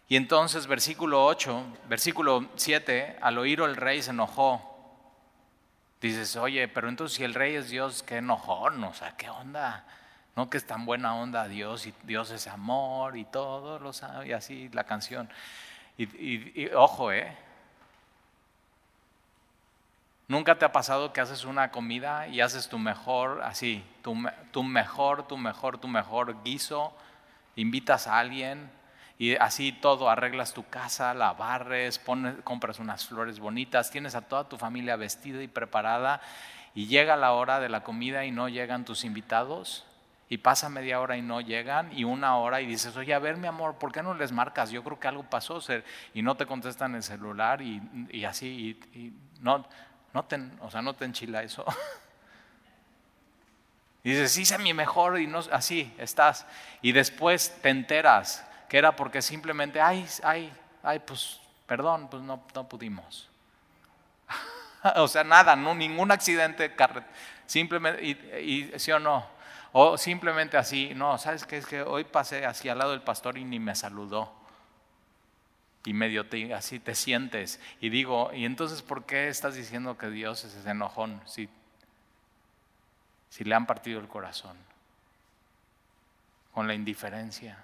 Y 0.07 0.15
entonces, 0.15 0.67
versículo 0.67 1.25
8, 1.25 1.65
versículo 1.89 2.47
7, 2.55 3.17
al 3.19 3.37
oírlo 3.39 3.65
el 3.65 3.75
rey 3.75 4.01
se 4.01 4.11
enojó. 4.11 4.61
Dices, 5.99 6.37
oye, 6.37 6.69
pero 6.69 6.87
entonces 6.87 7.17
si 7.17 7.25
el 7.25 7.33
rey 7.33 7.55
es 7.55 7.71
Dios, 7.71 8.03
qué 8.03 8.19
enojón, 8.19 8.81
o 8.85 8.93
sea, 8.93 9.17
qué 9.17 9.29
onda. 9.29 9.83
No 10.37 10.49
que 10.49 10.55
es 10.55 10.65
tan 10.65 10.85
buena 10.85 11.13
onda 11.13 11.49
Dios 11.49 11.85
y 11.85 11.93
Dios 12.03 12.31
es 12.31 12.47
amor 12.47 13.17
y 13.17 13.25
todo 13.25 13.79
lo 13.79 13.91
sabe, 13.91 14.29
y 14.29 14.31
así 14.31 14.69
la 14.69 14.85
canción. 14.85 15.29
Y, 15.97 16.67
ojo, 16.73 17.11
¿eh? 17.11 17.37
¿Nunca 20.27 20.57
te 20.57 20.65
ha 20.65 20.71
pasado 20.71 21.11
que 21.11 21.21
haces 21.21 21.43
una 21.43 21.71
comida 21.71 22.27
y 22.27 22.39
haces 22.39 22.69
tu 22.69 22.79
mejor, 22.79 23.41
así, 23.43 23.83
tu, 24.01 24.15
mejor, 24.63 25.27
tu 25.27 25.37
mejor, 25.37 25.77
tu 25.77 25.87
mejor 25.87 26.43
guiso, 26.43 26.95
invitas 27.55 28.07
a 28.07 28.19
alguien 28.19 28.71
y 29.19 29.35
así 29.35 29.73
todo, 29.73 30.09
arreglas 30.09 30.53
tu 30.53 30.65
casa, 30.67 31.13
la 31.13 31.33
barres, 31.33 31.99
pones, 31.99 32.35
compras 32.43 32.79
unas 32.79 33.05
flores 33.05 33.39
bonitas, 33.39 33.91
tienes 33.91 34.15
a 34.15 34.21
toda 34.21 34.47
tu 34.47 34.57
familia 34.57 34.95
vestida 34.95 35.43
y 35.43 35.47
preparada 35.47 36.21
y 36.73 36.87
llega 36.87 37.17
la 37.17 37.33
hora 37.33 37.59
de 37.59 37.69
la 37.69 37.83
comida 37.83 38.25
y 38.25 38.31
no 38.31 38.47
llegan 38.47 38.85
tus 38.85 39.03
invitados? 39.03 39.85
y 40.33 40.39
pasa 40.39 40.67
media 40.67 40.99
hora 40.99 41.15
y 41.15 41.21
no 41.21 41.41
llegan 41.41 41.95
y 41.95 42.05
una 42.05 42.37
hora 42.37 42.59
y 42.59 42.65
dices, 42.65 42.97
oye, 42.97 43.13
a 43.13 43.19
ver 43.19 43.37
mi 43.37 43.45
amor, 43.45 43.75
¿por 43.75 43.91
qué 43.91 44.01
no 44.01 44.15
les 44.15 44.31
marcas? 44.31 44.71
Yo 44.71 44.83
creo 44.83 44.99
que 44.99 45.07
algo 45.07 45.21
pasó 45.21 45.59
y 46.13 46.23
no 46.23 46.35
te 46.35 46.47
contestan 46.47 46.95
el 46.95 47.03
celular 47.03 47.61
y, 47.61 48.25
así, 48.25 48.79
y, 48.95 49.13
no, 49.41 49.63
no 50.13 50.23
te, 50.23 50.39
o 50.61 50.69
sea, 50.69 50.81
no 50.81 50.93
te 50.93 51.05
enchila 51.05 51.43
eso. 51.43 51.65
dices, 54.03 54.37
hice 54.37 54.57
mi 54.57 54.73
mejor 54.73 55.19
y 55.19 55.27
no, 55.27 55.39
así 55.51 55.93
estás. 55.97 56.45
Y 56.81 56.91
después 56.91 57.57
te 57.61 57.69
enteras 57.69 58.45
que 58.69 58.77
era 58.77 58.95
porque 58.95 59.21
simplemente, 59.21 59.81
ay, 59.81 60.07
ay, 60.23 60.53
ay, 60.83 60.99
pues, 60.99 61.39
perdón, 61.65 62.07
pues 62.09 62.21
no, 62.23 62.43
no 62.53 62.67
pudimos. 62.67 63.29
o 64.95 65.07
sea, 65.07 65.23
nada, 65.23 65.55
no, 65.55 65.73
ningún 65.73 66.11
accidente, 66.11 66.73
simplemente, 67.45 68.03
y, 68.03 68.11
y 68.39 68.79
sí 68.79 68.91
o 68.91 68.99
no, 68.99 69.25
o 69.71 69.97
simplemente 69.97 70.57
así, 70.57 70.93
no, 70.95 71.17
¿sabes 71.17 71.45
qué? 71.45 71.57
Es 71.57 71.65
que 71.65 71.81
hoy 71.81 72.03
pasé 72.03 72.45
así 72.45 72.69
al 72.69 72.77
lado 72.77 72.91
del 72.91 73.01
pastor 73.01 73.37
y 73.37 73.43
ni 73.43 73.59
me 73.59 73.75
saludó. 73.75 74.42
Y 75.85 75.93
medio 75.93 76.27
te, 76.27 76.53
así 76.53 76.79
te 76.79 76.95
sientes. 76.95 77.59
Y 77.81 77.89
digo, 77.89 78.31
¿y 78.33 78.45
entonces 78.45 78.81
por 78.81 79.05
qué 79.05 79.27
estás 79.27 79.55
diciendo 79.55 79.97
que 79.97 80.09
Dios 80.09 80.43
es 80.45 80.55
ese 80.55 80.69
enojón 80.69 81.21
si, 81.25 81.49
si 83.29 83.43
le 83.43 83.53
han 83.55 83.65
partido 83.65 83.99
el 83.99 84.07
corazón? 84.07 84.57
Con 86.53 86.67
la 86.67 86.73
indiferencia. 86.73 87.57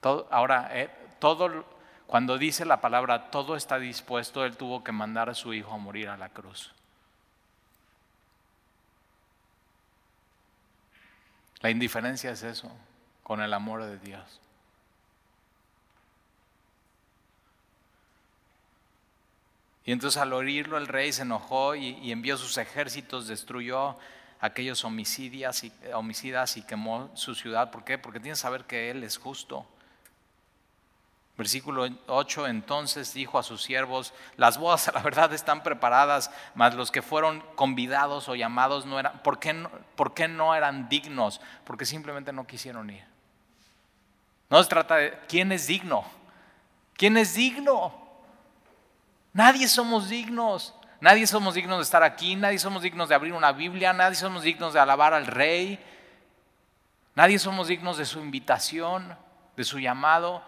Todo, 0.00 0.28
ahora, 0.30 0.68
eh, 0.72 0.90
todo, 1.18 1.64
cuando 2.06 2.36
dice 2.36 2.64
la 2.64 2.80
palabra 2.80 3.30
todo 3.30 3.56
está 3.56 3.78
dispuesto, 3.78 4.44
Él 4.44 4.56
tuvo 4.56 4.84
que 4.84 4.92
mandar 4.92 5.30
a 5.30 5.34
su 5.34 5.54
hijo 5.54 5.72
a 5.72 5.78
morir 5.78 6.08
a 6.08 6.16
la 6.16 6.28
cruz. 6.28 6.72
La 11.60 11.70
indiferencia 11.70 12.30
es 12.30 12.42
eso, 12.42 12.70
con 13.22 13.40
el 13.40 13.52
amor 13.54 13.82
de 13.82 13.98
Dios. 13.98 14.40
Y 19.86 19.92
entonces 19.92 20.20
al 20.20 20.32
oírlo 20.32 20.76
el 20.78 20.88
rey 20.88 21.12
se 21.12 21.22
enojó 21.22 21.76
y, 21.76 22.10
envió 22.10 22.36
sus 22.36 22.58
ejércitos, 22.58 23.28
destruyó 23.28 23.96
aquellos 24.40 24.84
homicidas 24.84 25.62
y, 25.62 25.72
homicidas 25.94 26.56
y 26.56 26.62
quemó 26.62 27.08
su 27.14 27.36
ciudad. 27.36 27.70
¿Por 27.70 27.84
qué? 27.84 27.96
Porque 27.96 28.18
tiene 28.18 28.32
que 28.32 28.40
saber 28.40 28.64
que 28.64 28.90
Él 28.90 29.04
es 29.04 29.16
justo. 29.16 29.64
Versículo 31.38 31.86
8, 32.08 32.48
entonces 32.48 33.14
dijo 33.14 33.38
a 33.38 33.44
sus 33.44 33.62
siervos, 33.62 34.12
las 34.36 34.58
bodas 34.58 34.88
a 34.88 34.92
la 34.94 35.02
verdad 35.02 35.32
están 35.32 35.62
preparadas, 35.62 36.32
mas 36.56 36.74
los 36.74 36.90
que 36.90 37.02
fueron 37.02 37.40
convidados 37.54 38.28
o 38.28 38.34
llamados 38.34 38.86
no 38.86 38.98
eran, 38.98 39.22
¿por 39.22 39.38
qué 39.38 39.54
¿por 39.94 40.14
qué 40.14 40.26
no 40.26 40.56
eran 40.56 40.88
dignos? 40.88 41.40
Porque 41.64 41.86
simplemente 41.86 42.32
no 42.32 42.44
quisieron 42.44 42.90
ir. 42.90 43.04
No 44.50 44.60
se 44.60 44.68
trata 44.68 44.96
de 44.96 45.16
quién 45.28 45.52
es 45.52 45.68
digno, 45.68 46.04
quién 46.96 47.16
es 47.16 47.34
digno. 47.34 48.05
Nadie 49.36 49.68
somos 49.68 50.08
dignos, 50.08 50.74
nadie 50.98 51.26
somos 51.26 51.52
dignos 51.52 51.76
de 51.76 51.82
estar 51.82 52.02
aquí, 52.02 52.36
nadie 52.36 52.58
somos 52.58 52.82
dignos 52.82 53.10
de 53.10 53.14
abrir 53.14 53.34
una 53.34 53.52
Biblia, 53.52 53.92
nadie 53.92 54.16
somos 54.16 54.42
dignos 54.42 54.72
de 54.72 54.80
alabar 54.80 55.12
al 55.12 55.26
rey, 55.26 55.78
nadie 57.14 57.38
somos 57.38 57.68
dignos 57.68 57.98
de 57.98 58.06
su 58.06 58.18
invitación, 58.18 59.14
de 59.54 59.64
su 59.64 59.78
llamado. 59.78 60.42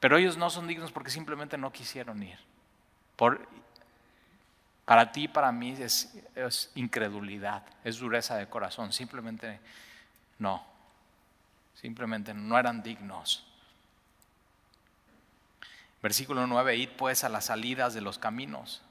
Pero 0.00 0.18
ellos 0.18 0.36
no 0.36 0.50
son 0.50 0.66
dignos 0.66 0.92
porque 0.92 1.08
simplemente 1.08 1.56
no 1.56 1.72
quisieron 1.72 2.22
ir. 2.22 2.38
Por, 3.16 3.40
para 4.84 5.12
ti 5.12 5.28
para 5.28 5.50
mí 5.50 5.74
es, 5.78 6.14
es 6.34 6.70
incredulidad, 6.74 7.62
es 7.84 7.96
dureza 8.00 8.36
de 8.36 8.50
corazón, 8.50 8.92
simplemente 8.92 9.60
no. 10.38 10.62
Simplemente 11.72 12.34
no 12.34 12.58
eran 12.58 12.82
dignos. 12.82 13.50
Versículo 16.02 16.46
9, 16.46 16.76
id 16.76 16.90
pues 16.96 17.24
a 17.24 17.28
las 17.28 17.46
salidas 17.46 17.94
de 17.94 18.00
los 18.00 18.18
caminos. 18.18 18.82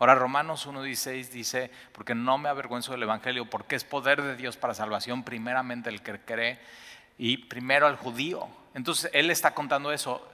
Ahora 0.00 0.14
Romanos 0.14 0.66
1.16 0.66 1.28
dice, 1.28 1.70
porque 1.92 2.14
no 2.14 2.38
me 2.38 2.48
avergüenzo 2.48 2.92
del 2.92 3.02
Evangelio, 3.02 3.48
porque 3.48 3.76
es 3.76 3.84
poder 3.84 4.22
de 4.22 4.34
Dios 4.34 4.56
para 4.56 4.74
salvación, 4.74 5.22
primeramente 5.22 5.90
el 5.90 6.02
que 6.02 6.18
cree 6.20 6.58
y 7.18 7.36
primero 7.36 7.86
al 7.86 7.96
judío. 7.96 8.48
Entonces 8.74 9.10
él 9.12 9.30
está 9.30 9.54
contando 9.54 9.92
eso. 9.92 10.26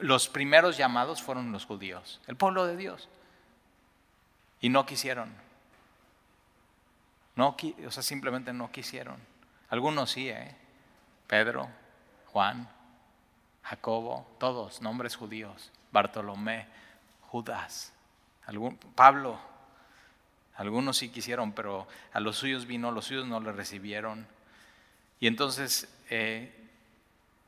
Los 0.00 0.28
primeros 0.28 0.78
llamados 0.78 1.22
fueron 1.22 1.52
los 1.52 1.66
judíos, 1.66 2.20
el 2.26 2.36
pueblo 2.36 2.66
de 2.66 2.78
Dios. 2.78 3.10
Y 4.62 4.70
no 4.70 4.86
quisieron. 4.86 5.30
No, 7.36 7.56
o 7.86 7.90
sea, 7.90 8.02
simplemente 8.02 8.52
no 8.54 8.72
quisieron. 8.72 9.16
Algunos 9.68 10.10
sí, 10.10 10.30
¿eh? 10.30 10.56
Pedro, 11.26 11.68
Juan, 12.32 12.68
Jacobo, 13.62 14.26
todos 14.38 14.82
nombres 14.82 15.16
judíos, 15.16 15.70
Bartolomé, 15.92 16.66
Judas, 17.28 17.92
Pablo, 18.94 19.38
algunos 20.56 20.98
sí 20.98 21.08
quisieron, 21.08 21.52
pero 21.52 21.86
a 22.12 22.20
los 22.20 22.36
suyos 22.36 22.66
vino, 22.66 22.90
los 22.90 23.06
suyos 23.06 23.26
no 23.26 23.40
le 23.40 23.52
recibieron. 23.52 24.26
Y 25.18 25.26
entonces 25.26 25.88
eh, 26.10 26.52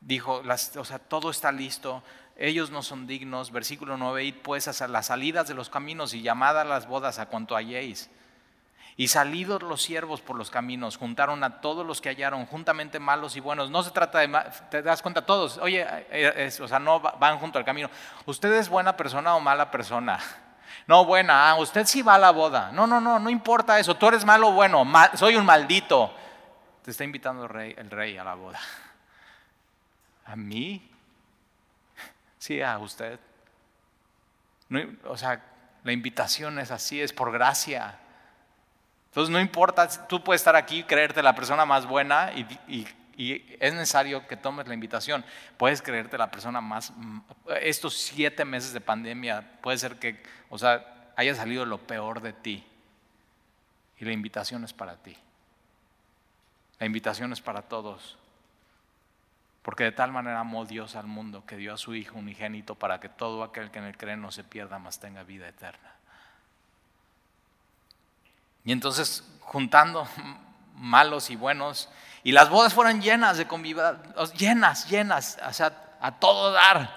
dijo, 0.01 0.41
o 0.75 0.85
sea, 0.85 0.99
todo 0.99 1.29
está 1.29 1.51
listo, 1.51 2.03
ellos 2.37 2.71
no 2.71 2.81
son 2.81 3.05
dignos, 3.05 3.51
versículo 3.51 3.97
9, 3.97 4.23
id 4.23 4.35
pues 4.41 4.81
a 4.81 4.87
las 4.87 5.07
salidas 5.07 5.47
de 5.47 5.53
los 5.53 5.69
caminos 5.69 6.13
y 6.13 6.21
llamad 6.21 6.59
a 6.59 6.63
las 6.63 6.87
bodas 6.87 7.19
a 7.19 7.27
cuanto 7.27 7.55
halléis. 7.55 8.09
Y 8.95 9.07
salidos 9.07 9.63
los 9.63 9.81
siervos 9.81 10.21
por 10.21 10.35
los 10.35 10.51
caminos, 10.51 10.97
juntaron 10.97 11.43
a 11.43 11.61
todos 11.61 11.85
los 11.85 11.99
que 11.99 12.09
hallaron, 12.09 12.45
juntamente 12.45 12.99
malos 12.99 13.35
y 13.35 13.39
buenos. 13.39 13.71
No 13.71 13.81
se 13.81 13.89
trata 13.89 14.19
de, 14.19 14.43
te 14.69 14.83
das 14.83 15.01
cuenta 15.01 15.25
todos, 15.25 15.57
oye, 15.57 15.85
eh, 16.11 16.51
o 16.61 16.67
sea, 16.67 16.77
no 16.77 16.99
van 16.99 17.39
junto 17.39 17.57
al 17.57 17.65
camino. 17.65 17.89
¿Usted 18.25 18.53
es 18.53 18.69
buena 18.69 18.95
persona 18.95 19.35
o 19.35 19.39
mala 19.39 19.71
persona? 19.71 20.19
No, 20.85 21.05
buena, 21.05 21.49
ah, 21.49 21.55
usted 21.55 21.85
sí 21.85 22.01
va 22.01 22.15
a 22.15 22.19
la 22.19 22.31
boda. 22.31 22.71
No, 22.73 22.85
no, 22.85 22.99
no, 22.99 23.17
no 23.17 23.29
importa 23.29 23.79
eso. 23.79 23.95
Tú 23.95 24.07
eres 24.07 24.25
malo 24.25 24.49
o 24.49 24.51
bueno, 24.51 24.85
soy 25.13 25.37
un 25.37 25.45
maldito. 25.45 26.13
Te 26.83 26.91
está 26.91 27.05
invitando 27.05 27.43
el 27.43 27.49
rey, 27.49 27.73
el 27.77 27.89
rey 27.89 28.17
a 28.17 28.23
la 28.25 28.33
boda. 28.33 28.59
¿A 30.25 30.35
mí? 30.35 30.89
Sí, 32.37 32.61
a 32.61 32.77
usted. 32.79 33.17
o 35.05 35.15
sea, 35.15 35.41
la 35.85 35.91
invitación 35.93 36.59
es 36.59 36.71
así, 36.71 36.99
es 37.01 37.13
por 37.13 37.31
gracia. 37.31 37.99
Entonces 39.13 39.31
no 39.31 39.39
importa, 39.39 39.87
tú 40.07 40.23
puedes 40.23 40.41
estar 40.41 40.55
aquí, 40.55 40.81
creerte 40.85 41.21
la 41.21 41.35
persona 41.35 41.67
más 41.67 41.85
buena 41.85 42.31
y, 42.33 42.87
es 43.15 43.73
necesario 43.75 44.25
que 44.25 44.35
tomes 44.35 44.67
la 44.67 44.73
invitación. 44.73 45.23
Puedes 45.55 45.83
creerte 45.83 46.17
la 46.17 46.31
persona 46.31 46.61
más... 46.61 46.91
Estos 47.61 47.95
siete 47.95 48.43
meses 48.43 48.73
de 48.73 48.81
pandemia 48.81 49.59
puede 49.61 49.77
ser 49.77 49.99
que, 49.99 50.19
o 50.49 50.57
sea, 50.57 51.11
haya 51.15 51.35
salido 51.35 51.63
lo 51.63 51.77
peor 51.77 52.21
de 52.21 52.33
ti. 52.33 52.65
Y 53.99 54.05
la 54.05 54.13
invitación 54.13 54.63
es 54.63 54.73
para 54.73 54.95
ti. 54.95 55.15
La 56.79 56.87
invitación 56.87 57.31
es 57.33 57.39
para 57.39 57.61
todos. 57.61 58.17
Porque 59.61 59.83
de 59.83 59.91
tal 59.91 60.11
manera 60.11 60.39
amó 60.39 60.65
Dios 60.65 60.95
al 60.95 61.05
mundo 61.05 61.45
que 61.45 61.55
dio 61.55 61.71
a 61.71 61.77
su 61.77 61.93
Hijo 61.93 62.17
unigénito 62.17 62.73
para 62.73 62.99
que 62.99 63.09
todo 63.09 63.43
aquel 63.43 63.69
que 63.69 63.77
en 63.77 63.85
él 63.85 63.95
cree 63.95 64.17
no 64.17 64.31
se 64.31 64.43
pierda, 64.43 64.79
mas 64.79 64.99
tenga 64.99 65.21
vida 65.21 65.47
eterna. 65.47 65.92
Y 68.65 68.71
entonces, 68.71 69.23
juntando 69.41 70.07
malos 70.75 71.29
y 71.29 71.35
buenos, 71.35 71.89
y 72.23 72.31
las 72.31 72.49
bodas 72.49 72.73
fueron 72.73 73.01
llenas 73.01 73.37
de 73.37 73.47
convidados, 73.47 74.33
llenas, 74.33 74.89
llenas, 74.89 75.37
o 75.45 75.53
sea, 75.53 75.97
a 75.99 76.11
todo 76.19 76.51
dar, 76.51 76.89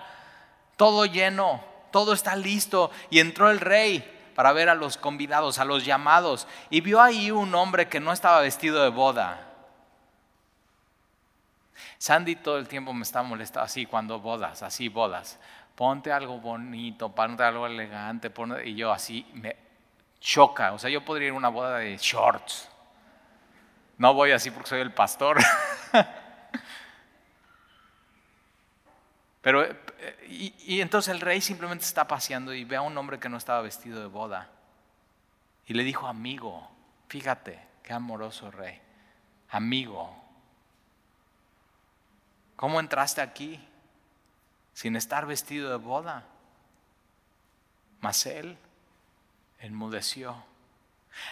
todo 0.76 1.05
lleno, 1.05 1.62
todo 1.90 2.12
está 2.12 2.37
listo. 2.37 2.90
Y 3.11 3.18
entró 3.18 3.50
el 3.50 3.59
rey 3.59 4.12
para 4.37 4.52
ver 4.52 4.68
a 4.68 4.74
los 4.74 4.96
convidados, 4.96 5.59
a 5.59 5.64
los 5.64 5.85
llamados, 5.85 6.46
y 6.70 6.81
vio 6.81 7.00
ahí 7.00 7.31
un 7.31 7.55
hombre 7.55 7.88
que 7.88 8.00
no 8.00 8.12
estaba 8.12 8.40
vestido 8.40 8.83
de 8.83 8.90
boda. 8.90 9.42
Sandy 11.98 12.37
todo 12.37 12.59
el 12.59 12.68
tiempo 12.68 12.92
me 12.92 13.02
está 13.02 13.22
molestando 13.22 13.64
así 13.64 13.87
cuando 13.87 14.20
bodas, 14.20 14.62
así 14.62 14.88
bodas. 14.88 15.38
Ponte 15.74 16.12
algo 16.12 16.38
bonito, 16.38 17.09
ponte 17.11 17.42
algo 17.42 17.66
elegante, 17.66 18.33
y 18.64 18.74
yo 18.74 18.92
así 18.92 19.26
me, 19.35 19.57
choca. 20.20 20.72
O 20.72 20.79
sea, 20.79 20.90
yo 20.90 21.05
podría 21.05 21.29
ir 21.29 21.35
a 21.35 21.37
una 21.37 21.48
boda 21.48 21.79
de 21.79 21.96
shorts. 21.96 22.68
No 23.98 24.12
voy 24.14 24.33
así 24.33 24.50
porque 24.50 24.68
soy 24.68 24.81
el 24.81 24.92
pastor. 24.92 25.38
Pero, 29.40 29.62
eh, 29.64 29.76
y, 30.29 30.81
entonces 30.81 31.14
el 31.14 31.20
rey 31.20 31.40
simplemente 31.40 31.85
está 31.85 32.09
paseando 32.09 32.52
y 32.52 32.64
ve 32.64 32.74
a 32.76 32.83
un 32.83 32.98
hombre 32.98 33.20
que 33.20 33.29
no 33.29 33.37
estaba 33.37 33.62
vestido 33.62 34.00
de 34.00 34.07
boda. 34.07 34.50
Y 35.66 35.74
le 35.74 35.85
dijo, 35.85 36.07
amigo, 36.07 36.68
fíjate, 37.09 37.64
qué 37.83 37.92
amoroso 37.92 38.50
rey. 38.50 38.81
Amigo, 39.50 40.14
¿cómo 42.57 42.81
entraste 42.81 43.20
aquí 43.20 43.64
sin 44.72 44.96
estar 44.96 45.26
vestido 45.26 45.70
de 45.70 45.76
boda? 45.76 46.24
Mas 48.00 48.26
él 48.26 48.59
enmudeció. 49.66 50.37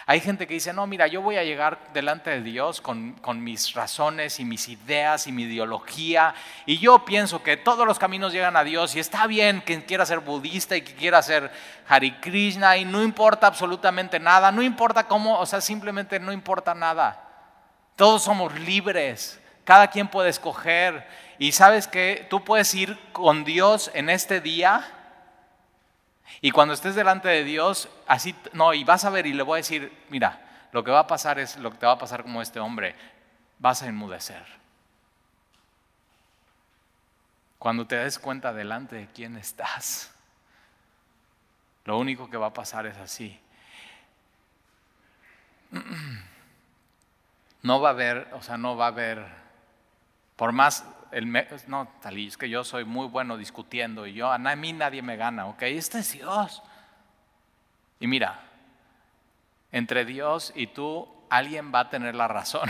Hay 0.07 0.19
gente 0.19 0.45
que 0.45 0.53
dice, 0.55 0.73
no, 0.73 0.85
mira, 0.87 1.07
yo 1.07 1.21
voy 1.21 1.37
a 1.37 1.43
llegar 1.43 1.79
delante 1.93 2.29
de 2.29 2.41
Dios 2.41 2.81
con, 2.81 3.15
mis 3.43 3.73
razones 3.73 4.39
y 4.39 4.45
mis 4.45 4.67
ideas 4.67 5.27
y 5.27 5.31
mi 5.31 5.43
ideología, 5.43 6.35
y 6.65 6.77
yo 6.77 7.05
pienso 7.05 7.41
que 7.41 7.57
todos 7.57 7.87
los 7.87 7.99
caminos 7.99 8.33
llegan 8.33 8.55
a 8.55 8.63
Dios, 8.63 8.95
y 8.95 8.99
está 8.99 9.25
bien 9.27 9.61
que 9.61 9.83
quiera 9.85 10.05
ser 10.05 10.19
budista 10.19 10.75
y 10.75 10.81
que 10.81 10.93
quiera 10.93 11.21
ser 11.21 11.51
Hari 11.87 12.11
Krishna, 12.19 12.77
y 12.77 12.85
no 12.85 13.03
importa 13.03 13.47
absolutamente 13.47 14.19
nada, 14.19 14.51
no 14.51 14.61
importa 14.61 15.07
cómo, 15.07 15.39
o 15.39 15.45
sea, 15.45 15.61
simplemente 15.61 16.19
no 16.19 16.31
importa 16.31 16.75
nada. 16.75 17.21
Todos 17.95 18.23
somos 18.23 18.53
libres, 18.59 19.39
cada 19.63 19.87
quien 19.87 20.07
puede 20.07 20.29
escoger, 20.29 21.07
y 21.39 21.51
sabes 21.51 21.87
que 21.87 22.27
tú 22.29 22.43
puedes 22.43 22.73
ir 22.75 22.97
con 23.11 23.43
Dios 23.43 23.91
en 23.93 24.09
este 24.09 24.39
día 24.39 24.94
y 26.41 26.51
cuando 26.51 26.73
estés 26.73 26.95
delante 26.95 27.27
de 27.29 27.43
Dios, 27.43 27.89
así, 28.07 28.35
no, 28.53 28.73
y 28.73 28.83
vas 28.83 29.05
a 29.05 29.09
ver 29.09 29.25
y 29.25 29.33
le 29.33 29.43
voy 29.43 29.57
a 29.57 29.57
decir, 29.57 29.91
mira, 30.09 30.67
lo 30.71 30.83
que 30.83 30.91
va 30.91 30.99
a 30.99 31.07
pasar 31.07 31.39
es 31.39 31.57
lo 31.57 31.71
que 31.71 31.77
te 31.77 31.85
va 31.85 31.93
a 31.93 31.97
pasar 31.97 32.23
como 32.23 32.41
este 32.41 32.59
hombre, 32.59 32.95
vas 33.59 33.81
a 33.81 33.87
enmudecer. 33.87 34.43
Cuando 37.59 37.87
te 37.87 37.95
des 37.95 38.19
cuenta 38.19 38.53
delante 38.53 38.95
de 38.95 39.07
quién 39.07 39.37
estás, 39.37 40.13
lo 41.85 41.97
único 41.97 42.29
que 42.29 42.37
va 42.37 42.47
a 42.47 42.53
pasar 42.53 42.85
es 42.85 42.97
así. 42.97 43.39
No 47.61 47.81
va 47.81 47.89
a 47.89 47.93
haber, 47.93 48.27
o 48.33 48.43
sea, 48.43 48.57
no 48.57 48.77
va 48.77 48.85
a 48.85 48.89
haber, 48.89 49.25
por 50.35 50.51
más 50.51 50.85
no, 51.67 51.87
Talí, 52.01 52.27
es 52.27 52.37
que 52.37 52.49
yo 52.49 52.63
soy 52.63 52.83
muy 52.83 53.07
bueno 53.07 53.37
discutiendo 53.37 54.05
y 54.05 54.13
yo, 54.13 54.31
a 54.31 54.37
mí 54.37 54.73
nadie 54.73 55.01
me 55.01 55.15
gana, 55.15 55.47
ok, 55.47 55.61
este 55.63 55.99
es 55.99 56.11
Dios. 56.11 56.61
Y 57.99 58.07
mira, 58.07 58.41
entre 59.71 60.05
Dios 60.05 60.51
y 60.55 60.67
tú, 60.67 61.07
alguien 61.29 61.73
va 61.73 61.81
a 61.81 61.89
tener 61.89 62.15
la 62.15 62.27
razón. 62.27 62.69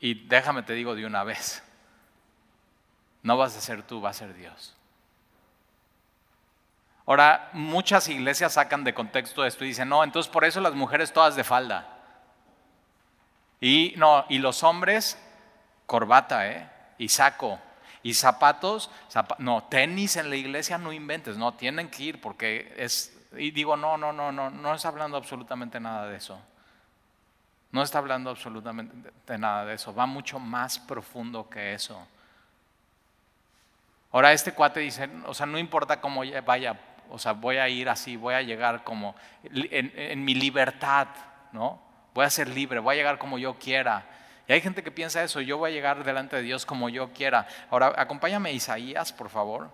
Y 0.00 0.26
déjame 0.26 0.62
te 0.62 0.74
digo 0.74 0.94
de 0.94 1.06
una 1.06 1.24
vez, 1.24 1.62
no 3.22 3.38
vas 3.38 3.56
a 3.56 3.60
ser 3.62 3.82
tú, 3.82 4.02
va 4.02 4.10
a 4.10 4.12
ser 4.12 4.34
Dios. 4.34 4.76
Ahora, 7.06 7.48
muchas 7.54 8.08
iglesias 8.08 8.52
sacan 8.52 8.84
de 8.84 8.92
contexto 8.92 9.46
esto 9.46 9.64
y 9.64 9.68
dicen, 9.68 9.88
no, 9.88 10.04
entonces 10.04 10.30
por 10.30 10.44
eso 10.44 10.60
las 10.60 10.74
mujeres 10.74 11.12
todas 11.12 11.36
de 11.36 11.44
falda. 11.44 11.93
Y 13.64 13.94
no, 13.96 14.26
y 14.28 14.40
los 14.40 14.62
hombres, 14.62 15.18
corbata, 15.86 16.46
¿eh? 16.50 16.68
Y 16.98 17.08
saco. 17.08 17.58
Y 18.02 18.12
zapatos, 18.12 18.90
no, 19.38 19.64
tenis 19.64 20.16
en 20.16 20.28
la 20.28 20.36
iglesia 20.36 20.76
no 20.76 20.92
inventes, 20.92 21.38
no, 21.38 21.54
tienen 21.54 21.88
que 21.88 22.02
ir 22.02 22.20
porque 22.20 22.74
es, 22.76 23.16
y 23.38 23.52
digo, 23.52 23.74
no, 23.74 23.96
no, 23.96 24.12
no, 24.12 24.30
no, 24.30 24.50
no 24.50 24.74
está 24.74 24.88
hablando 24.88 25.16
absolutamente 25.16 25.80
nada 25.80 26.06
de 26.08 26.18
eso. 26.18 26.38
No 27.72 27.82
está 27.82 28.00
hablando 28.00 28.28
absolutamente 28.28 29.38
nada 29.38 29.64
de 29.64 29.76
eso, 29.76 29.94
va 29.94 30.04
mucho 30.04 30.38
más 30.38 30.78
profundo 30.78 31.48
que 31.48 31.72
eso. 31.72 32.06
Ahora 34.12 34.34
este 34.34 34.52
cuate 34.52 34.80
dice, 34.80 35.08
o 35.24 35.32
sea, 35.32 35.46
no 35.46 35.56
importa 35.56 36.02
cómo 36.02 36.20
vaya, 36.44 36.78
o 37.08 37.18
sea, 37.18 37.32
voy 37.32 37.56
a 37.56 37.66
ir 37.70 37.88
así, 37.88 38.18
voy 38.18 38.34
a 38.34 38.42
llegar 38.42 38.84
como 38.84 39.16
en 39.42 40.22
mi 40.22 40.34
libertad, 40.34 41.08
¿no? 41.52 41.93
Voy 42.14 42.24
a 42.24 42.30
ser 42.30 42.48
libre, 42.48 42.78
voy 42.78 42.94
a 42.94 42.96
llegar 42.96 43.18
como 43.18 43.38
yo 43.38 43.58
quiera. 43.58 44.06
Y 44.46 44.52
hay 44.52 44.60
gente 44.60 44.82
que 44.82 44.90
piensa 44.90 45.22
eso, 45.22 45.40
yo 45.40 45.58
voy 45.58 45.70
a 45.70 45.74
llegar 45.74 46.04
delante 46.04 46.36
de 46.36 46.42
Dios 46.42 46.64
como 46.64 46.88
yo 46.88 47.12
quiera. 47.12 47.46
Ahora, 47.70 47.92
acompáñame 47.96 48.50
a 48.50 48.52
Isaías, 48.52 49.12
por 49.12 49.30
favor. 49.30 49.70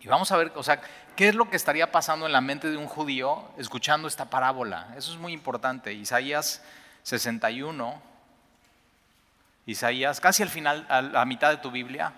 Y 0.00 0.08
vamos 0.08 0.32
a 0.32 0.36
ver, 0.36 0.52
o 0.54 0.62
sea, 0.62 0.80
¿qué 1.14 1.28
es 1.28 1.34
lo 1.34 1.48
que 1.50 1.56
estaría 1.56 1.92
pasando 1.92 2.26
en 2.26 2.32
la 2.32 2.40
mente 2.40 2.70
de 2.70 2.76
un 2.76 2.86
judío 2.86 3.50
escuchando 3.58 4.08
esta 4.08 4.30
parábola? 4.30 4.94
Eso 4.96 5.12
es 5.12 5.18
muy 5.18 5.32
importante. 5.32 5.92
Isaías 5.92 6.62
61. 7.02 8.02
Isaías, 9.66 10.20
casi 10.20 10.42
al 10.42 10.48
final, 10.48 10.86
a 10.88 11.02
la 11.02 11.24
mitad 11.26 11.50
de 11.50 11.58
tu 11.58 11.70
Biblia. 11.70 12.12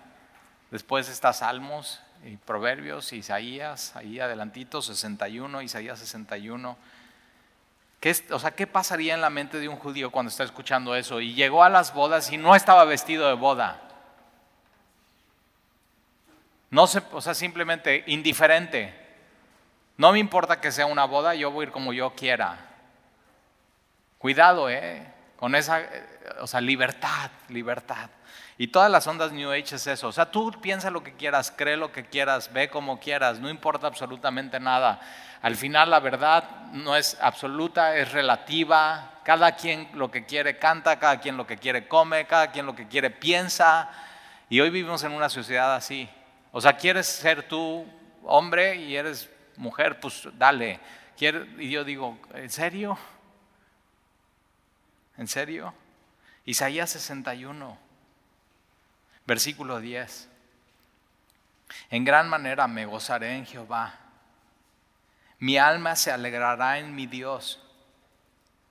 Después 0.71 1.09
está 1.09 1.33
Salmos 1.33 2.01
y 2.25 2.37
Proverbios, 2.37 3.13
Isaías, 3.13 3.95
ahí 3.97 4.21
adelantito, 4.21 4.81
61, 4.81 5.61
Isaías 5.61 5.99
61. 5.99 6.79
¿Qué, 8.03 8.17
o 8.33 8.39
sea, 8.41 8.51
¿qué 8.51 8.67
pasaría 8.67 9.15
en 9.15 9.21
la 9.21 9.31
mente 9.31 9.61
de 9.61 9.69
un 9.69 9.77
judío 9.77 10.11
cuando 10.11 10.29
está 10.29 10.43
escuchando 10.43 10.97
eso? 10.97 11.21
Y 11.21 11.35
llegó 11.35 11.63
a 11.63 11.69
las 11.69 11.95
bodas 11.95 12.33
y 12.33 12.37
no 12.37 12.57
estaba 12.57 12.85
vestido 12.85 13.29
de 13.29 13.35
boda. 13.35 13.81
No 16.69 16.89
se, 16.89 17.01
o 17.13 17.21
sea, 17.21 17.33
simplemente 17.33 18.03
indiferente. 18.09 18.93
No 19.97 20.11
me 20.11 20.19
importa 20.19 20.61
que 20.61 20.73
sea 20.73 20.87
una 20.87 21.05
boda, 21.05 21.37
yo 21.37 21.53
voy 21.53 21.63
a 21.63 21.67
ir 21.69 21.73
como 21.73 21.93
yo 21.93 22.13
quiera. 22.17 22.59
Cuidado, 24.19 24.69
¿eh? 24.69 25.07
Con 25.37 25.55
esa, 25.55 25.81
eh, 25.81 26.05
o 26.41 26.49
sea, 26.49 26.61
libertad, 26.61 27.31
libertad. 27.51 28.11
Y 28.63 28.69
todas 28.69 28.89
las 28.93 29.09
ondas 29.09 29.33
New 29.33 29.51
Age 29.51 29.75
es 29.75 29.89
eso. 29.89 30.07
O 30.07 30.13
sea, 30.13 30.31
tú 30.31 30.53
piensa 30.61 30.89
lo 30.89 31.03
que 31.03 31.15
quieras, 31.15 31.51
cree 31.51 31.77
lo 31.77 31.91
que 31.91 32.05
quieras, 32.05 32.53
ve 32.53 32.71
como 32.71 33.01
quieras, 33.01 33.41
no 33.41 33.51
importa 33.51 33.89
absolutamente 33.89 34.61
nada. 34.61 35.01
Al 35.43 35.57
final 35.57 35.91
la 35.91 35.99
verdad 35.99 36.45
no 36.71 36.95
es 36.95 37.19
absoluta, 37.21 37.97
es 37.97 38.13
relativa. 38.13 39.19
Cada 39.25 39.57
quien 39.57 39.89
lo 39.95 40.13
que 40.13 40.27
quiere 40.27 40.61
canta, 40.61 41.01
cada 41.01 41.19
quien 41.19 41.37
lo 41.37 41.45
que 41.45 41.57
quiere 41.57 41.89
come, 41.89 42.25
cada 42.29 42.53
quien 42.53 42.65
lo 42.65 42.77
que 42.77 42.87
quiere 42.87 43.11
piensa. 43.11 43.91
Y 44.49 44.61
hoy 44.61 44.71
vivimos 44.71 45.03
en 45.03 45.11
una 45.11 45.29
sociedad 45.29 45.75
así. 45.75 46.09
O 46.53 46.61
sea, 46.61 46.77
quieres 46.77 47.09
ser 47.09 47.49
tú 47.49 47.85
hombre 48.23 48.77
y 48.77 48.95
eres 48.95 49.29
mujer, 49.57 49.99
pues 49.99 50.29
dale. 50.35 50.79
Y 51.59 51.69
yo 51.69 51.83
digo, 51.83 52.17
¿en 52.33 52.49
serio? 52.49 52.97
¿En 55.17 55.27
serio? 55.27 55.75
Isaías 56.45 56.91
61, 56.91 57.91
versículo 59.27 59.81
10. 59.81 60.29
En 61.91 62.05
gran 62.05 62.29
manera 62.29 62.67
me 62.69 62.87
gozaré 62.87 63.37
en 63.37 63.47
Jehová 63.47 64.03
mi 65.43 65.59
alma 65.59 65.97
se 65.97 66.13
alegrará 66.13 66.79
en 66.79 66.95
mi 66.95 67.09
Dios, 67.09 67.59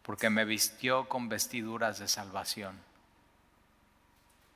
porque 0.03 0.29
me 0.29 0.45
vistió 0.45 1.09
con 1.09 1.27
vestiduras 1.27 1.99
de 1.99 2.07
salvación. 2.07 2.79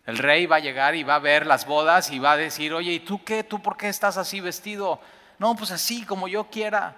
El 0.05 0.19
rey 0.19 0.45
va 0.45 0.55
a 0.55 0.59
llegar 0.59 0.95
y 0.95 1.03
va 1.03 1.15
a 1.15 1.19
ver 1.19 1.45
las 1.45 1.65
bodas 1.65 2.11
y 2.11 2.19
va 2.19 2.31
a 2.31 2.37
decir, 2.37 2.73
oye, 2.73 2.93
¿y 2.93 2.99
tú 3.01 3.21
qué? 3.25 3.43
¿Tú 3.43 3.61
por 3.61 3.75
qué 3.75 3.89
estás 3.89 4.15
así 4.15 4.39
vestido? 4.39 5.01
No, 5.39 5.57
pues 5.57 5.71
así, 5.71 6.05
como 6.05 6.29
yo 6.29 6.49
quiera. 6.49 6.95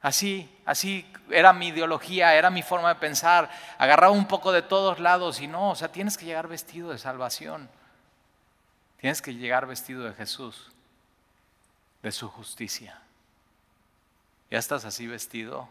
Así, 0.00 0.48
así 0.66 1.04
era 1.28 1.52
mi 1.52 1.68
ideología, 1.68 2.36
era 2.36 2.48
mi 2.48 2.62
forma 2.62 2.90
de 2.90 3.00
pensar. 3.00 3.50
Agarraba 3.76 4.12
un 4.12 4.28
poco 4.28 4.52
de 4.52 4.62
todos 4.62 5.00
lados 5.00 5.40
y 5.40 5.48
no, 5.48 5.70
o 5.70 5.74
sea, 5.74 5.90
tienes 5.90 6.16
que 6.16 6.26
llegar 6.26 6.46
vestido 6.46 6.90
de 6.90 6.98
salvación. 6.98 7.68
Tienes 9.02 9.20
que 9.20 9.34
llegar 9.34 9.66
vestido 9.66 10.04
de 10.04 10.14
Jesús, 10.14 10.70
de 12.04 12.12
su 12.12 12.28
justicia. 12.28 13.02
¿Ya 14.48 14.60
estás 14.60 14.84
así 14.84 15.08
vestido? 15.08 15.68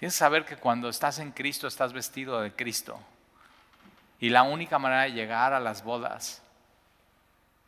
Tienes 0.00 0.14
que 0.14 0.18
saber 0.18 0.44
que 0.44 0.56
cuando 0.56 0.88
estás 0.88 1.20
en 1.20 1.30
Cristo 1.30 1.68
estás 1.68 1.92
vestido 1.92 2.40
de 2.40 2.52
Cristo. 2.52 2.98
Y 4.18 4.30
la 4.30 4.42
única 4.42 4.80
manera 4.80 5.02
de 5.02 5.12
llegar 5.12 5.52
a 5.52 5.60
las 5.60 5.84
bodas 5.84 6.42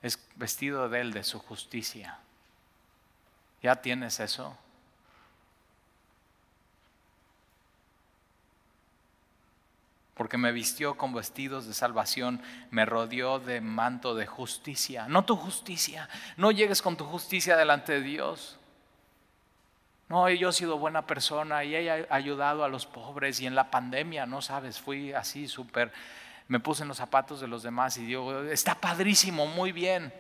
es 0.03 0.19
vestido 0.35 0.89
de 0.89 1.01
Él, 1.01 1.13
de 1.13 1.23
su 1.23 1.39
justicia. 1.39 2.19
¿Ya 3.63 3.77
tienes 3.77 4.19
eso? 4.19 4.59
Porque 10.19 10.37
me 10.37 10.51
vistió 10.51 10.97
con 10.99 11.15
vestidos 11.15 11.67
de 11.67 11.73
salvación, 11.73 12.43
me 12.71 12.85
rodeó 12.85 13.39
de 13.39 13.61
manto 13.61 14.17
de 14.17 14.27
justicia. 14.27 15.07
No 15.09 15.25
tu 15.25 15.37
justicia, 15.37 16.09
no 16.37 16.51
llegues 16.51 16.83
con 16.83 16.97
tu 16.97 17.05
justicia 17.05 17.57
delante 17.57 17.93
de 17.93 18.01
Dios. 18.03 18.59
No, 20.09 20.29
yo 20.29 20.49
he 20.49 20.53
sido 20.53 20.77
buena 20.77 21.07
persona 21.07 21.63
y 21.63 21.77
he 21.77 22.07
ayudado 22.11 22.65
a 22.65 22.69
los 22.69 22.85
pobres 22.85 23.41
y 23.41 23.47
en 23.47 23.55
la 23.55 23.71
pandemia, 23.71 24.27
no 24.27 24.43
sabes, 24.43 24.81
fui 24.81 25.13
así 25.13 25.47
súper, 25.47 25.93
me 26.49 26.59
puse 26.59 26.83
en 26.83 26.89
los 26.89 26.97
zapatos 26.97 27.41
de 27.41 27.47
los 27.47 27.63
demás 27.63 27.97
y 27.99 28.05
digo, 28.05 28.43
está 28.43 28.75
padrísimo, 28.75 29.47
muy 29.47 29.71
bien, 29.71 30.13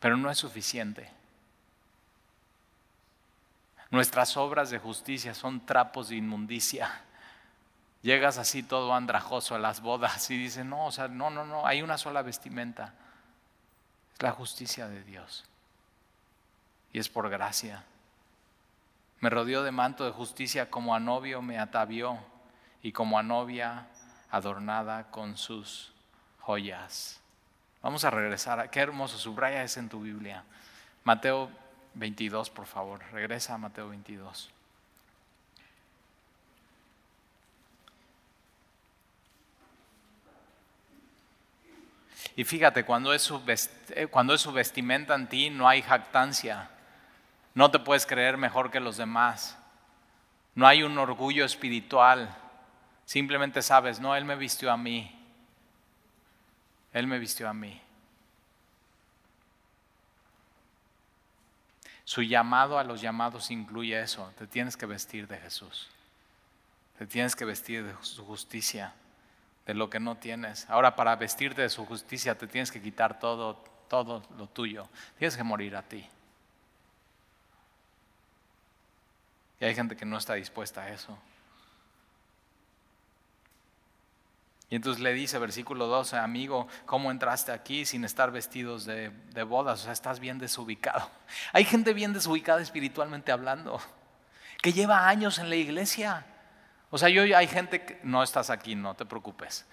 pero 0.00 0.16
no 0.16 0.30
es 0.30 0.38
suficiente. 0.38 1.10
Nuestras 3.90 4.36
obras 4.38 4.70
de 4.70 4.78
justicia 4.78 5.34
son 5.34 5.66
trapos 5.66 6.08
de 6.08 6.16
inmundicia 6.16 7.04
Llegas 8.04 8.36
así 8.36 8.62
todo 8.62 8.94
andrajoso 8.94 9.54
a 9.54 9.58
las 9.58 9.80
bodas 9.80 10.30
y 10.30 10.36
dices, 10.36 10.62
no, 10.66 10.84
o 10.84 10.92
sea, 10.92 11.08
no, 11.08 11.30
no, 11.30 11.46
no, 11.46 11.66
hay 11.66 11.80
una 11.80 11.96
sola 11.96 12.20
vestimenta. 12.20 12.92
Es 14.12 14.22
la 14.22 14.30
justicia 14.30 14.88
de 14.88 15.02
Dios. 15.02 15.46
Y 16.92 16.98
es 16.98 17.08
por 17.08 17.30
gracia. 17.30 17.82
Me 19.20 19.30
rodeó 19.30 19.62
de 19.62 19.70
manto 19.70 20.04
de 20.04 20.10
justicia 20.10 20.68
como 20.68 20.94
a 20.94 21.00
novio 21.00 21.40
me 21.40 21.58
atavió 21.58 22.18
y 22.82 22.92
como 22.92 23.18
a 23.18 23.22
novia 23.22 23.86
adornada 24.30 25.10
con 25.10 25.38
sus 25.38 25.94
joyas. 26.40 27.22
Vamos 27.80 28.04
a 28.04 28.10
regresar. 28.10 28.68
Qué 28.68 28.80
hermoso, 28.80 29.16
subraya 29.16 29.62
es 29.62 29.78
en 29.78 29.88
tu 29.88 30.02
Biblia. 30.02 30.44
Mateo 31.04 31.48
22, 31.94 32.50
por 32.50 32.66
favor. 32.66 33.00
Regresa 33.12 33.54
a 33.54 33.58
Mateo 33.58 33.88
22. 33.88 34.50
Y 42.36 42.44
fíjate, 42.44 42.84
cuando 42.84 43.12
es, 43.12 43.22
su 43.22 43.40
eh, 43.90 44.06
cuando 44.08 44.34
es 44.34 44.40
su 44.40 44.52
vestimenta 44.52 45.14
en 45.14 45.28
ti, 45.28 45.50
no 45.50 45.68
hay 45.68 45.82
jactancia. 45.82 46.70
No 47.54 47.70
te 47.70 47.78
puedes 47.78 48.06
creer 48.06 48.36
mejor 48.36 48.70
que 48.70 48.80
los 48.80 48.96
demás. 48.96 49.56
No 50.54 50.66
hay 50.66 50.82
un 50.82 50.98
orgullo 50.98 51.44
espiritual. 51.44 52.36
Simplemente 53.04 53.62
sabes, 53.62 54.00
no, 54.00 54.16
Él 54.16 54.24
me 54.24 54.34
vistió 54.34 54.72
a 54.72 54.76
mí. 54.76 55.16
Él 56.92 57.06
me 57.06 57.18
vistió 57.18 57.48
a 57.48 57.54
mí. 57.54 57.80
Su 62.04 62.22
llamado 62.22 62.78
a 62.78 62.84
los 62.84 63.00
llamados 63.00 63.50
incluye 63.50 63.98
eso. 64.00 64.32
Te 64.36 64.46
tienes 64.46 64.76
que 64.76 64.86
vestir 64.86 65.28
de 65.28 65.38
Jesús. 65.38 65.88
Te 66.98 67.06
tienes 67.06 67.34
que 67.36 67.44
vestir 67.44 67.84
de 67.84 67.94
su 68.02 68.24
justicia 68.24 68.92
de 69.66 69.74
lo 69.74 69.88
que 69.88 70.00
no 70.00 70.16
tienes. 70.16 70.68
Ahora 70.68 70.94
para 70.94 71.16
vestirte 71.16 71.62
de 71.62 71.68
su 71.68 71.86
justicia 71.86 72.36
te 72.36 72.46
tienes 72.46 72.70
que 72.70 72.82
quitar 72.82 73.18
todo, 73.18 73.56
todo 73.88 74.22
lo 74.36 74.46
tuyo. 74.48 74.88
Tienes 75.18 75.36
que 75.36 75.42
morir 75.42 75.76
a 75.76 75.82
ti. 75.82 76.06
Y 79.60 79.64
hay 79.64 79.74
gente 79.74 79.96
que 79.96 80.04
no 80.04 80.18
está 80.18 80.34
dispuesta 80.34 80.82
a 80.82 80.90
eso. 80.90 81.16
Y 84.68 84.76
entonces 84.76 85.02
le 85.02 85.12
dice, 85.12 85.38
versículo 85.38 85.86
12, 85.86 86.16
amigo, 86.16 86.66
¿cómo 86.84 87.10
entraste 87.10 87.52
aquí 87.52 87.84
sin 87.84 88.04
estar 88.04 88.32
vestidos 88.32 88.84
de, 88.84 89.10
de 89.10 89.42
bodas? 89.42 89.80
O 89.80 89.84
sea, 89.84 89.92
estás 89.92 90.20
bien 90.20 90.38
desubicado. 90.38 91.08
Hay 91.52 91.64
gente 91.64 91.94
bien 91.94 92.12
desubicada 92.12 92.60
espiritualmente 92.60 93.30
hablando, 93.30 93.80
que 94.60 94.72
lleva 94.72 95.08
años 95.08 95.38
en 95.38 95.48
la 95.48 95.56
iglesia 95.56 96.26
o 96.94 96.98
sea, 96.98 97.08
yo 97.08 97.22
hay 97.36 97.48
gente 97.48 97.84
que 97.84 97.98
no 98.04 98.22
estás 98.22 98.50
aquí, 98.50 98.76
no 98.76 98.94
te 98.94 99.04
preocupes. 99.04 99.66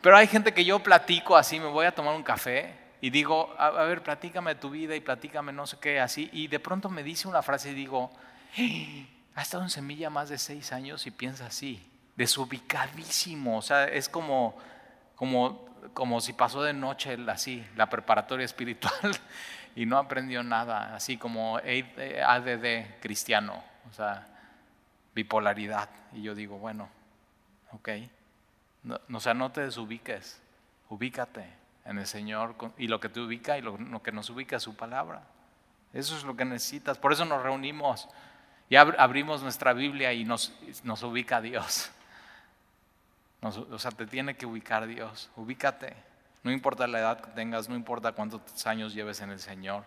Pero 0.00 0.16
hay 0.16 0.26
gente 0.26 0.52
que 0.52 0.64
yo 0.64 0.80
platico 0.80 1.36
así, 1.36 1.60
me 1.60 1.68
voy 1.68 1.86
a 1.86 1.94
tomar 1.94 2.16
un 2.16 2.24
café 2.24 2.74
y 3.00 3.10
digo, 3.10 3.54
a, 3.56 3.70
ver, 3.84 4.02
platícame 4.02 4.54
de 4.54 4.60
tu 4.60 4.68
vida 4.68 4.96
y 4.96 5.00
platícame 5.00 5.52
no 5.52 5.64
sé 5.64 5.76
qué, 5.80 6.00
así. 6.00 6.28
Y 6.32 6.48
de 6.48 6.58
pronto 6.58 6.88
me 6.88 7.04
dice 7.04 7.28
una 7.28 7.40
frase 7.40 7.70
y 7.70 7.74
digo, 7.74 8.10
ha 9.36 9.42
estado 9.42 9.62
en 9.62 9.70
semilla 9.70 10.10
más 10.10 10.28
de 10.28 10.38
seis 10.38 10.72
años 10.72 11.06
y 11.06 11.12
piensa 11.12 11.46
así, 11.46 11.88
desubicadísimo. 12.16 13.56
O 13.56 13.62
sea, 13.62 13.84
es 13.84 14.08
como, 14.08 14.58
como, 15.14 15.66
como 15.94 16.20
si 16.20 16.32
pasó 16.32 16.64
de 16.64 16.72
noche 16.72 17.16
así, 17.28 17.64
la 17.76 17.88
preparatoria 17.88 18.44
espiritual 18.44 19.16
y 19.76 19.86
no 19.86 19.98
aprendió 19.98 20.42
nada, 20.42 20.96
así 20.96 21.16
como 21.16 21.58
ADD 21.58 22.98
cristiano. 23.00 23.62
O 23.88 23.92
sea, 23.92 24.26
bipolaridad. 25.16 25.88
Y 26.12 26.22
yo 26.22 26.34
digo, 26.34 26.58
bueno, 26.58 26.88
ok. 27.72 27.88
No, 28.84 29.00
o 29.12 29.18
sea, 29.18 29.34
no 29.34 29.50
te 29.50 29.62
desubiques, 29.62 30.40
ubícate 30.90 31.44
en 31.86 31.98
el 31.98 32.06
Señor 32.06 32.54
y 32.76 32.86
lo 32.86 33.00
que 33.00 33.08
te 33.08 33.20
ubica 33.20 33.58
y 33.58 33.62
lo, 33.62 34.02
que 34.02 34.12
nos 34.12 34.30
ubica 34.30 34.56
es 34.56 34.62
su 34.62 34.76
palabra. 34.76 35.22
Eso 35.92 36.16
es 36.16 36.22
lo 36.22 36.36
que 36.36 36.44
necesitas. 36.44 36.98
Por 36.98 37.12
eso 37.12 37.24
nos 37.24 37.42
reunimos 37.42 38.08
y 38.68 38.76
abrimos 38.76 39.42
nuestra 39.42 39.72
Biblia 39.72 40.12
y 40.12 40.24
nos, 40.24 40.52
nos 40.84 41.02
ubica 41.02 41.40
Dios. 41.40 41.90
o 43.40 43.78
sea, 43.78 43.90
te 43.90 44.06
tiene 44.06 44.36
que 44.36 44.46
ubicar 44.46 44.86
Dios. 44.86 45.30
Ubícate. 45.34 45.96
No 46.42 46.52
importa 46.52 46.86
la 46.86 47.00
edad 47.00 47.20
que 47.20 47.30
tengas, 47.30 47.68
no 47.68 47.74
importa 47.74 48.12
cuántos 48.12 48.66
años 48.66 48.94
lleves 48.94 49.20
en 49.20 49.30
el 49.30 49.40
Señor. 49.40 49.84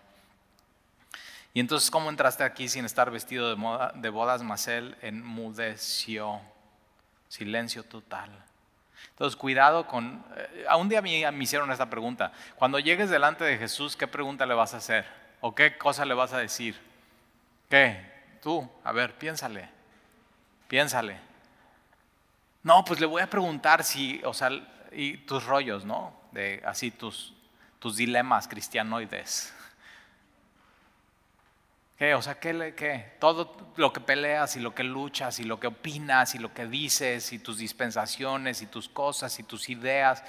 Y 1.52 1.60
entonces, 1.60 1.90
¿cómo 1.90 2.10
entraste 2.10 2.44
aquí 2.44 2.68
sin 2.68 2.84
estar 2.84 3.10
vestido 3.10 3.48
de, 3.48 3.56
moda, 3.56 3.92
de 3.94 4.08
bodas? 4.08 4.42
Mas 4.42 4.68
él 4.68 4.96
enmudeció. 5.02 6.40
Silencio 7.28 7.82
total. 7.84 8.30
Entonces, 9.10 9.36
cuidado 9.36 9.86
con... 9.86 10.24
Eh, 10.36 10.64
a 10.68 10.76
un 10.76 10.88
día 10.88 11.02
me, 11.02 11.30
me 11.32 11.44
hicieron 11.44 11.70
esta 11.70 11.90
pregunta. 11.90 12.32
Cuando 12.56 12.78
llegues 12.78 13.10
delante 13.10 13.44
de 13.44 13.58
Jesús, 13.58 13.96
¿qué 13.96 14.06
pregunta 14.06 14.46
le 14.46 14.54
vas 14.54 14.74
a 14.74 14.78
hacer? 14.78 15.06
¿O 15.40 15.54
qué 15.54 15.76
cosa 15.76 16.04
le 16.04 16.14
vas 16.14 16.32
a 16.32 16.38
decir? 16.38 16.76
¿Qué? 17.68 18.08
Tú, 18.42 18.68
a 18.84 18.92
ver, 18.92 19.16
piénsale. 19.16 19.68
Piénsale. 20.68 21.18
No, 22.62 22.84
pues 22.84 23.00
le 23.00 23.06
voy 23.06 23.22
a 23.22 23.30
preguntar 23.30 23.84
si, 23.84 24.20
o 24.24 24.34
sea, 24.34 24.50
y 24.92 25.18
tus 25.18 25.44
rollos, 25.44 25.84
¿no? 25.84 26.14
De 26.32 26.62
así 26.64 26.90
tus, 26.90 27.32
tus 27.78 27.96
dilemas 27.96 28.46
cristianoides. 28.48 29.54
¿Qué? 32.00 32.14
O 32.14 32.22
sea, 32.22 32.40
¿qué. 32.40 33.12
Todo 33.18 33.54
lo 33.76 33.92
que 33.92 34.00
peleas 34.00 34.56
y 34.56 34.60
lo 34.60 34.74
que 34.74 34.82
luchas 34.82 35.38
y 35.38 35.44
lo 35.44 35.60
que 35.60 35.66
opinas 35.66 36.34
y 36.34 36.38
lo 36.38 36.54
que 36.54 36.64
dices 36.64 37.30
y 37.34 37.38
tus 37.38 37.58
dispensaciones 37.58 38.62
y 38.62 38.66
tus 38.68 38.88
cosas 38.88 39.38
y 39.38 39.42
tus 39.42 39.68
ideas. 39.68 40.24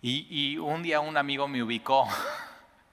Y, 0.00 0.26
y 0.28 0.58
un 0.58 0.82
día 0.82 0.98
un 0.98 1.16
amigo 1.16 1.46
me 1.46 1.62
ubicó 1.62 2.08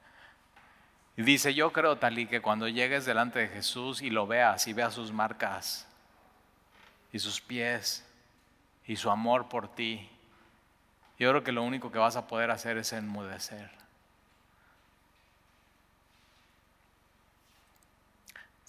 y 1.18 1.24
dice, 1.24 1.56
yo 1.56 1.74
creo, 1.74 1.98
Talí, 1.98 2.28
que 2.28 2.44
cuando 2.44 2.68
llegues 2.68 3.06
delante 3.06 3.40
de 3.40 3.48
Jesús 3.48 4.04
y 4.04 4.12
lo 4.12 4.28
veas 4.28 4.68
y 4.68 4.74
veas 4.74 4.94
sus 4.94 5.12
marcas 5.12 5.88
y 7.12 7.18
sus 7.18 7.42
pies 7.42 8.06
y 8.86 8.98
su 8.98 9.10
amor 9.10 9.50
por 9.50 9.68
ti, 9.74 10.08
yo 11.18 11.32
creo 11.32 11.44
que 11.44 11.52
lo 11.52 11.64
único 11.64 11.92
que 11.92 11.98
vas 11.98 12.18
a 12.18 12.28
poder 12.28 12.52
hacer 12.52 12.78
es 12.78 12.94
enmudecer. 12.94 13.72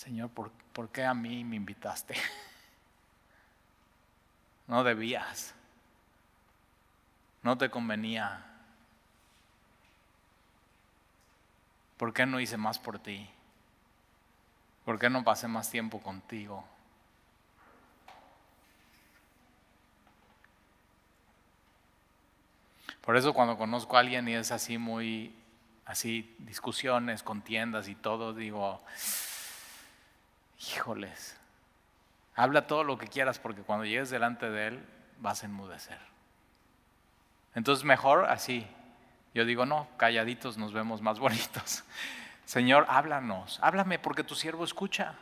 Señor, 0.00 0.30
¿por, 0.30 0.50
¿por 0.72 0.88
qué 0.88 1.04
a 1.04 1.12
mí 1.12 1.44
me 1.44 1.56
invitaste? 1.56 2.14
No 4.66 4.84
debías. 4.84 5.52
No 7.42 7.58
te 7.58 7.68
convenía. 7.68 8.46
¿Por 11.96 12.14
qué 12.14 12.24
no 12.24 12.38
hice 12.38 12.56
más 12.56 12.78
por 12.78 13.00
ti? 13.00 13.28
¿Por 14.84 15.00
qué 15.00 15.10
no 15.10 15.24
pasé 15.24 15.48
más 15.48 15.68
tiempo 15.70 16.00
contigo? 16.00 16.64
Por 23.00 23.16
eso 23.16 23.34
cuando 23.34 23.58
conozco 23.58 23.96
a 23.96 24.00
alguien 24.00 24.28
y 24.28 24.34
es 24.34 24.52
así 24.52 24.78
muy, 24.78 25.34
así, 25.84 26.32
discusiones, 26.38 27.24
contiendas 27.24 27.88
y 27.88 27.96
todo, 27.96 28.32
digo, 28.32 28.80
híjoles, 30.60 31.38
habla 32.34 32.66
todo 32.66 32.84
lo 32.84 32.98
que 32.98 33.08
quieras 33.08 33.38
porque 33.38 33.62
cuando 33.62 33.84
llegues 33.84 34.10
delante 34.10 34.50
de 34.50 34.68
Él 34.68 34.86
vas 35.18 35.42
a 35.42 35.46
enmudecer. 35.46 35.98
Entonces 37.54 37.84
mejor 37.84 38.26
así. 38.26 38.66
Yo 39.32 39.44
digo, 39.44 39.64
no, 39.64 39.86
calladitos 39.96 40.58
nos 40.58 40.72
vemos 40.72 41.02
más 41.02 41.18
bonitos. 41.18 41.84
Señor, 42.44 42.84
háblanos, 42.88 43.60
háblame 43.62 43.98
porque 43.98 44.24
tu 44.24 44.34
siervo 44.34 44.64
escucha. 44.64 45.14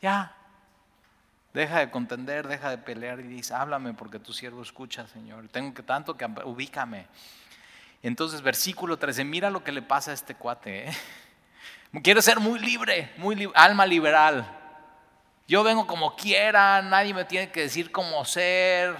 Ya. 0.00 0.36
Deja 1.52 1.78
de 1.78 1.90
contender, 1.90 2.46
deja 2.48 2.70
de 2.70 2.78
pelear 2.78 3.20
y 3.20 3.24
dice, 3.24 3.54
háblame 3.54 3.94
porque 3.94 4.18
tu 4.18 4.32
siervo 4.32 4.62
escucha, 4.62 5.06
Señor. 5.08 5.48
Tengo 5.48 5.72
que 5.74 5.82
tanto 5.82 6.16
que 6.16 6.26
ubícame. 6.44 7.06
Entonces, 8.02 8.42
versículo 8.42 8.98
13, 8.98 9.24
mira 9.24 9.50
lo 9.50 9.64
que 9.64 9.72
le 9.72 9.82
pasa 9.82 10.10
a 10.10 10.14
este 10.14 10.34
cuate. 10.34 10.88
¿eh? 10.88 10.92
Quiere 12.02 12.22
ser 12.22 12.40
muy 12.40 12.58
libre, 12.58 13.12
muy 13.16 13.50
alma 13.54 13.86
liberal. 13.86 14.46
Yo 15.46 15.62
vengo 15.62 15.86
como 15.86 16.16
quiera, 16.16 16.82
nadie 16.82 17.14
me 17.14 17.24
tiene 17.24 17.50
que 17.50 17.60
decir 17.60 17.92
cómo 17.92 18.24
ser. 18.24 18.96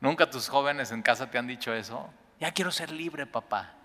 ¿Nunca 0.00 0.28
tus 0.28 0.48
jóvenes 0.48 0.90
en 0.90 1.02
casa 1.02 1.30
te 1.30 1.38
han 1.38 1.46
dicho 1.46 1.72
eso? 1.72 2.12
Ya 2.40 2.52
quiero 2.52 2.70
ser 2.70 2.90
libre, 2.90 3.26
papá. 3.26 3.72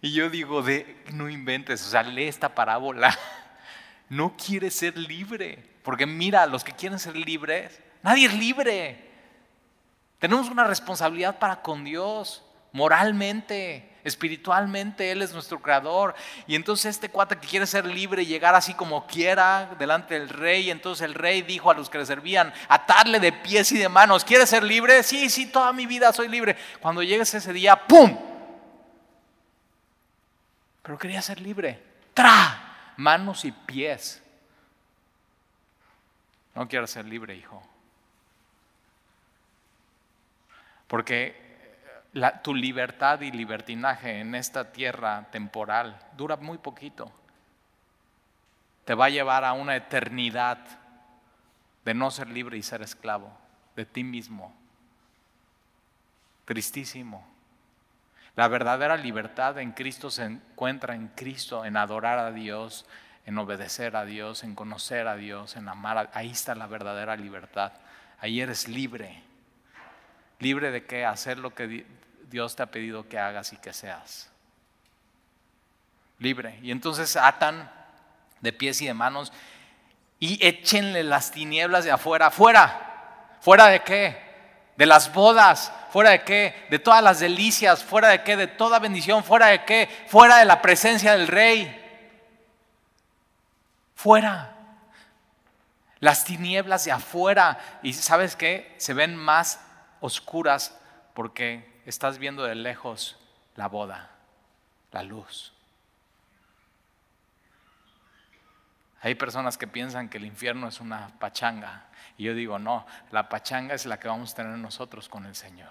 Y 0.00 0.12
yo 0.12 0.30
digo, 0.30 0.62
de, 0.62 1.02
no 1.12 1.28
inventes, 1.28 1.84
o 1.84 1.90
sea, 1.90 2.04
lee 2.04 2.28
esta 2.28 2.54
parábola. 2.54 3.16
No 4.10 4.34
quiere 4.38 4.70
ser 4.70 4.96
libre, 4.96 5.62
porque 5.82 6.06
mira, 6.06 6.46
los 6.46 6.64
que 6.64 6.72
quieren 6.72 6.98
ser 6.98 7.14
libres, 7.14 7.78
nadie 8.02 8.26
es 8.26 8.32
libre. 8.32 9.06
Tenemos 10.18 10.48
una 10.48 10.64
responsabilidad 10.64 11.38
para 11.38 11.60
con 11.60 11.84
Dios, 11.84 12.42
moralmente, 12.72 13.87
espiritualmente, 14.04 15.10
Él 15.10 15.22
es 15.22 15.32
nuestro 15.32 15.60
creador. 15.60 16.14
Y 16.46 16.54
entonces 16.54 16.86
este 16.86 17.08
cuate 17.08 17.36
que 17.36 17.46
quiere 17.46 17.66
ser 17.66 17.84
libre 17.84 18.22
y 18.22 18.26
llegar 18.26 18.54
así 18.54 18.74
como 18.74 19.06
quiera 19.06 19.74
delante 19.78 20.18
del 20.18 20.28
rey, 20.28 20.70
entonces 20.70 21.04
el 21.04 21.14
rey 21.14 21.42
dijo 21.42 21.70
a 21.70 21.74
los 21.74 21.90
que 21.90 21.98
le 21.98 22.06
servían, 22.06 22.52
atarle 22.68 23.20
de 23.20 23.32
pies 23.32 23.72
y 23.72 23.78
de 23.78 23.88
manos, 23.88 24.24
¿quieres 24.24 24.48
ser 24.50 24.62
libre? 24.62 25.02
Sí, 25.02 25.28
sí, 25.30 25.46
toda 25.46 25.72
mi 25.72 25.86
vida 25.86 26.12
soy 26.12 26.28
libre. 26.28 26.56
Cuando 26.80 27.02
llegues 27.02 27.32
ese 27.34 27.52
día, 27.52 27.76
¡pum! 27.86 28.16
Pero 30.82 30.98
quería 30.98 31.20
ser 31.20 31.40
libre. 31.40 31.82
¡Tra! 32.14 32.94
Manos 32.96 33.44
y 33.44 33.52
pies. 33.52 34.22
No 36.54 36.66
quiero 36.66 36.86
ser 36.86 37.04
libre, 37.04 37.36
hijo. 37.36 37.62
Porque 40.88 41.47
tu 42.42 42.54
libertad 42.54 43.20
y 43.20 43.30
libertinaje 43.30 44.20
en 44.20 44.34
esta 44.34 44.72
tierra 44.72 45.28
temporal 45.30 45.98
dura 46.16 46.36
muy 46.36 46.58
poquito. 46.58 47.12
Te 48.84 48.94
va 48.94 49.06
a 49.06 49.10
llevar 49.10 49.44
a 49.44 49.52
una 49.52 49.76
eternidad 49.76 50.58
de 51.84 51.94
no 51.94 52.10
ser 52.10 52.28
libre 52.28 52.56
y 52.56 52.62
ser 52.62 52.82
esclavo 52.82 53.30
de 53.76 53.86
ti 53.86 54.02
mismo. 54.02 54.54
Tristísimo. 56.44 57.26
La 58.34 58.48
verdadera 58.48 58.96
libertad 58.96 59.58
en 59.58 59.72
Cristo 59.72 60.10
se 60.10 60.24
encuentra 60.24 60.94
en 60.94 61.08
Cristo, 61.08 61.64
en 61.64 61.76
adorar 61.76 62.18
a 62.18 62.30
Dios, 62.30 62.86
en 63.26 63.36
obedecer 63.36 63.96
a 63.96 64.04
Dios, 64.04 64.44
en 64.44 64.54
conocer 64.54 65.06
a 65.06 65.16
Dios, 65.16 65.56
en 65.56 65.68
amar. 65.68 65.98
A... 65.98 66.10
Ahí 66.14 66.30
está 66.30 66.54
la 66.54 66.66
verdadera 66.66 67.16
libertad. 67.16 67.72
Ahí 68.20 68.40
eres 68.40 68.68
libre. 68.68 69.22
Libre 70.38 70.70
de 70.70 70.84
qué? 70.84 71.04
Hacer 71.04 71.38
lo 71.38 71.54
que 71.54 71.84
Dios 72.30 72.54
te 72.54 72.62
ha 72.62 72.66
pedido 72.66 73.08
que 73.08 73.18
hagas 73.18 73.52
y 73.52 73.56
que 73.56 73.72
seas. 73.72 74.30
Libre. 76.18 76.58
Y 76.62 76.70
entonces 76.70 77.16
atan 77.16 77.70
de 78.40 78.52
pies 78.52 78.80
y 78.82 78.86
de 78.86 78.94
manos 78.94 79.32
y 80.20 80.44
échenle 80.44 81.02
las 81.02 81.30
tinieblas 81.30 81.84
de 81.84 81.90
afuera. 81.90 82.30
¿Fuera? 82.30 83.36
¿Fuera 83.40 83.66
de 83.66 83.80
qué? 83.80 84.16
De 84.76 84.86
las 84.86 85.12
bodas. 85.12 85.72
¿Fuera 85.92 86.10
de 86.10 86.22
qué? 86.22 86.66
De 86.70 86.78
todas 86.78 87.02
las 87.02 87.20
delicias. 87.20 87.82
¿Fuera 87.82 88.08
de 88.08 88.22
qué? 88.22 88.36
De 88.36 88.46
toda 88.46 88.78
bendición. 88.78 89.24
¿Fuera 89.24 89.46
de 89.46 89.64
qué? 89.64 89.88
Fuera 90.08 90.38
de 90.38 90.44
la 90.44 90.60
presencia 90.60 91.12
del 91.12 91.28
rey. 91.28 91.84
Fuera. 93.94 94.54
Las 96.00 96.24
tinieblas 96.24 96.84
de 96.84 96.92
afuera. 96.92 97.58
Y 97.82 97.92
sabes 97.92 98.36
qué? 98.36 98.74
Se 98.78 98.94
ven 98.94 99.16
más 99.16 99.60
oscuras 100.00 100.78
porque 101.14 101.80
estás 101.84 102.18
viendo 102.18 102.44
de 102.44 102.54
lejos 102.54 103.16
la 103.56 103.68
boda, 103.68 104.10
la 104.92 105.02
luz. 105.02 105.52
Hay 109.00 109.14
personas 109.14 109.56
que 109.56 109.66
piensan 109.66 110.08
que 110.08 110.18
el 110.18 110.24
infierno 110.24 110.68
es 110.68 110.80
una 110.80 111.08
pachanga. 111.18 111.86
Y 112.16 112.24
yo 112.24 112.34
digo, 112.34 112.58
no, 112.58 112.84
la 113.10 113.28
pachanga 113.28 113.74
es 113.74 113.86
la 113.86 114.00
que 114.00 114.08
vamos 114.08 114.32
a 114.32 114.36
tener 114.36 114.58
nosotros 114.58 115.08
con 115.08 115.24
el 115.26 115.34
Señor. 115.34 115.70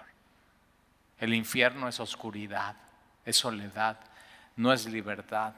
El 1.18 1.34
infierno 1.34 1.88
es 1.88 2.00
oscuridad, 2.00 2.76
es 3.24 3.36
soledad, 3.36 3.98
no 4.56 4.72
es 4.72 4.86
libertad. 4.86 5.54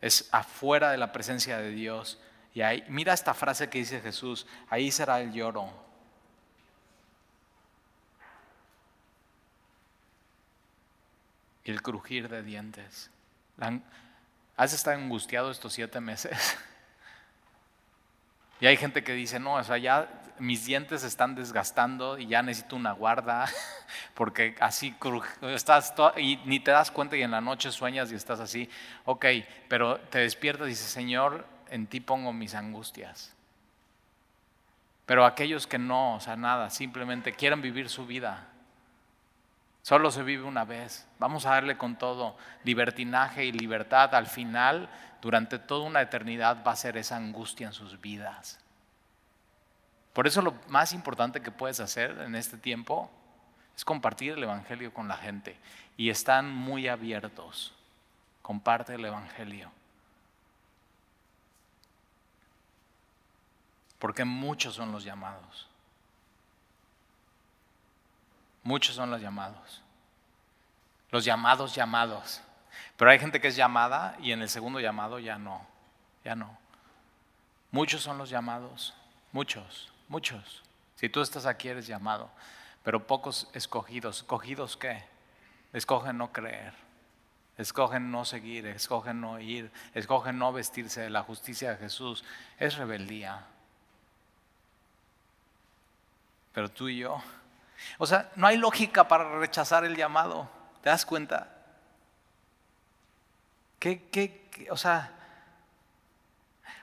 Es 0.00 0.28
afuera 0.32 0.90
de 0.90 0.98
la 0.98 1.12
presencia 1.12 1.58
de 1.58 1.70
Dios. 1.70 2.18
Y 2.52 2.62
ahí, 2.62 2.84
mira 2.88 3.14
esta 3.14 3.32
frase 3.32 3.70
que 3.70 3.78
dice 3.78 4.00
Jesús, 4.00 4.46
ahí 4.68 4.90
será 4.90 5.20
el 5.20 5.32
lloro, 5.32 5.85
y 11.66 11.70
el 11.72 11.82
crujir 11.82 12.28
de 12.28 12.42
dientes. 12.44 13.10
¿Has 14.56 14.72
estado 14.72 14.96
angustiado 14.96 15.50
estos 15.50 15.72
siete 15.72 16.00
meses? 16.00 16.56
Y 18.58 18.64
hay 18.64 18.78
gente 18.78 19.04
que 19.04 19.12
dice, 19.12 19.38
no, 19.38 19.56
o 19.56 19.64
sea, 19.64 19.76
ya 19.76 20.08
mis 20.38 20.64
dientes 20.64 21.04
están 21.04 21.34
desgastando 21.34 22.16
y 22.16 22.26
ya 22.26 22.42
necesito 22.42 22.74
una 22.76 22.92
guarda, 22.92 23.44
porque 24.14 24.54
así 24.60 24.96
estás 25.42 25.92
y 26.16 26.36
ni 26.46 26.58
te 26.60 26.70
das 26.70 26.90
cuenta 26.90 27.18
y 27.18 27.22
en 27.22 27.32
la 27.32 27.42
noche 27.42 27.70
sueñas 27.70 28.10
y 28.10 28.14
estás 28.14 28.40
así. 28.40 28.70
Ok, 29.04 29.26
pero 29.68 30.00
te 30.00 30.20
despiertas 30.20 30.68
y 30.68 30.70
dices, 30.70 30.86
Señor, 30.86 31.46
en 31.68 31.86
ti 31.86 32.00
pongo 32.00 32.32
mis 32.32 32.54
angustias. 32.54 33.34
Pero 35.04 35.26
aquellos 35.26 35.66
que 35.66 35.76
no, 35.76 36.14
o 36.14 36.20
sea, 36.20 36.36
nada, 36.36 36.70
simplemente 36.70 37.34
quieren 37.34 37.60
vivir 37.60 37.90
su 37.90 38.06
vida, 38.06 38.48
Solo 39.86 40.10
se 40.10 40.24
vive 40.24 40.42
una 40.42 40.64
vez. 40.64 41.06
Vamos 41.20 41.46
a 41.46 41.50
darle 41.50 41.78
con 41.78 41.94
todo. 41.94 42.36
Libertinaje 42.64 43.44
y 43.44 43.52
libertad 43.52 44.16
al 44.16 44.26
final, 44.26 44.88
durante 45.22 45.60
toda 45.60 45.86
una 45.86 46.00
eternidad, 46.00 46.64
va 46.66 46.72
a 46.72 46.76
ser 46.76 46.96
esa 46.96 47.14
angustia 47.14 47.68
en 47.68 47.72
sus 47.72 48.00
vidas. 48.00 48.58
Por 50.12 50.26
eso 50.26 50.42
lo 50.42 50.54
más 50.66 50.92
importante 50.92 51.40
que 51.40 51.52
puedes 51.52 51.78
hacer 51.78 52.20
en 52.22 52.34
este 52.34 52.56
tiempo 52.56 53.08
es 53.76 53.84
compartir 53.84 54.32
el 54.32 54.42
Evangelio 54.42 54.92
con 54.92 55.06
la 55.06 55.18
gente. 55.18 55.56
Y 55.96 56.10
están 56.10 56.52
muy 56.52 56.88
abiertos. 56.88 57.72
Comparte 58.42 58.96
el 58.96 59.04
Evangelio. 59.04 59.70
Porque 64.00 64.24
muchos 64.24 64.74
son 64.74 64.90
los 64.90 65.04
llamados. 65.04 65.68
Muchos 68.66 68.96
son 68.96 69.12
los 69.12 69.20
llamados. 69.20 69.80
Los 71.12 71.24
llamados 71.24 71.72
llamados. 71.72 72.42
Pero 72.96 73.12
hay 73.12 73.20
gente 73.20 73.40
que 73.40 73.46
es 73.46 73.54
llamada 73.54 74.16
y 74.20 74.32
en 74.32 74.42
el 74.42 74.48
segundo 74.48 74.80
llamado 74.80 75.20
ya 75.20 75.38
no. 75.38 75.64
Ya 76.24 76.34
no. 76.34 76.58
Muchos 77.70 78.02
son 78.02 78.18
los 78.18 78.28
llamados. 78.28 78.92
Muchos, 79.30 79.92
muchos. 80.08 80.64
Si 80.96 81.08
tú 81.08 81.20
estás 81.20 81.46
aquí 81.46 81.68
eres 81.68 81.86
llamado. 81.86 82.28
Pero 82.82 83.06
pocos 83.06 83.48
escogidos. 83.52 84.16
¿Escogidos 84.16 84.76
qué? 84.76 85.04
Escogen 85.72 86.18
no 86.18 86.32
creer. 86.32 86.74
Escogen 87.58 88.10
no 88.10 88.24
seguir, 88.24 88.66
escogen 88.66 89.20
no 89.20 89.38
ir, 89.38 89.70
escogen 89.94 90.38
no 90.38 90.52
vestirse 90.52 91.02
de 91.02 91.10
la 91.10 91.22
justicia 91.22 91.70
de 91.70 91.76
Jesús. 91.76 92.24
Es 92.58 92.76
rebeldía. 92.76 93.46
Pero 96.52 96.68
tú 96.68 96.88
y 96.88 96.98
yo, 96.98 97.22
o 97.98 98.06
sea, 98.06 98.30
no 98.36 98.46
hay 98.46 98.56
lógica 98.56 99.08
para 99.08 99.38
rechazar 99.38 99.84
el 99.84 99.96
llamado. 99.96 100.48
¿Te 100.82 100.90
das 100.90 101.06
cuenta? 101.06 101.52
¿Qué, 103.78 104.08
qué, 104.08 104.68
o 104.70 104.76
sea, 104.76 105.12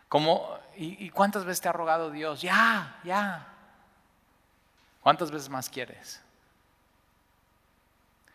como, 0.10 0.60
y, 0.76 1.10
cuántas 1.10 1.44
veces 1.44 1.62
te 1.62 1.70
ha 1.70 1.72
rogado 1.72 2.12
Dios? 2.12 2.42
Ya, 2.42 3.00
ya. 3.04 3.48
¿Cuántas 5.02 5.32
veces 5.32 5.50
más 5.50 5.70
quieres? 5.70 6.22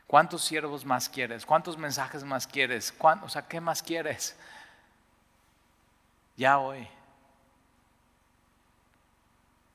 ¿Cuántos 0.07 0.43
siervos 0.43 0.85
más 0.85 1.09
quieres? 1.09 1.47
¿Cuántos 1.47 1.79
mensajes 1.79 2.25
más 2.25 2.47
quieres? 2.47 2.93
O 3.23 3.29
sea, 3.29 3.47
¿qué 3.47 3.61
más 3.61 3.83
quieres? 3.83 4.37
Ya 6.37 6.59
hoy. 6.59 6.89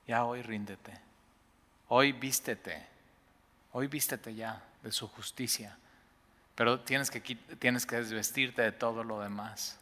Ya 0.07 0.25
hoy 0.25 0.41
ríndete. 0.41 1.02
Hoy 1.89 2.11
vístete. 2.11 2.85
Hoy 3.71 3.87
vístete 3.87 4.33
ya 4.33 4.61
de 4.81 4.91
su 4.91 5.07
justicia. 5.07 5.77
Pero 6.55 6.79
tienes 6.79 7.09
que, 7.09 7.19
tienes 7.21 7.85
que 7.85 7.97
desvestirte 7.97 8.61
de 8.61 8.71
todo 8.71 9.03
lo 9.03 9.21
demás. 9.21 9.79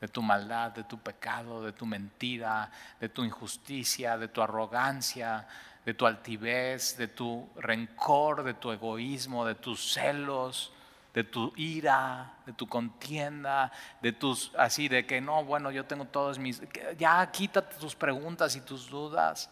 De 0.00 0.08
tu 0.08 0.22
maldad, 0.22 0.72
de 0.72 0.84
tu 0.84 0.98
pecado, 0.98 1.62
de 1.62 1.72
tu 1.72 1.86
mentira, 1.86 2.70
de 3.00 3.08
tu 3.08 3.24
injusticia, 3.24 4.16
de 4.18 4.28
tu 4.28 4.42
arrogancia, 4.42 5.46
de 5.84 5.94
tu 5.94 6.06
altivez, 6.06 6.96
de 6.96 7.08
tu 7.08 7.48
rencor, 7.56 8.42
de 8.42 8.54
tu 8.54 8.72
egoísmo, 8.72 9.46
de 9.46 9.54
tus 9.54 9.92
celos, 9.92 10.72
de 11.14 11.24
tu 11.24 11.52
ira, 11.56 12.34
de 12.44 12.52
tu 12.52 12.68
contienda, 12.68 13.72
de 14.02 14.12
tus 14.12 14.52
así 14.58 14.88
de 14.88 15.06
que 15.06 15.20
no, 15.20 15.44
bueno, 15.44 15.70
yo 15.70 15.86
tengo 15.86 16.04
todos 16.04 16.38
mis 16.38 16.60
ya 16.98 17.30
quítate 17.30 17.76
tus 17.76 17.94
preguntas 17.94 18.54
y 18.54 18.60
tus 18.60 18.90
dudas 18.90 19.48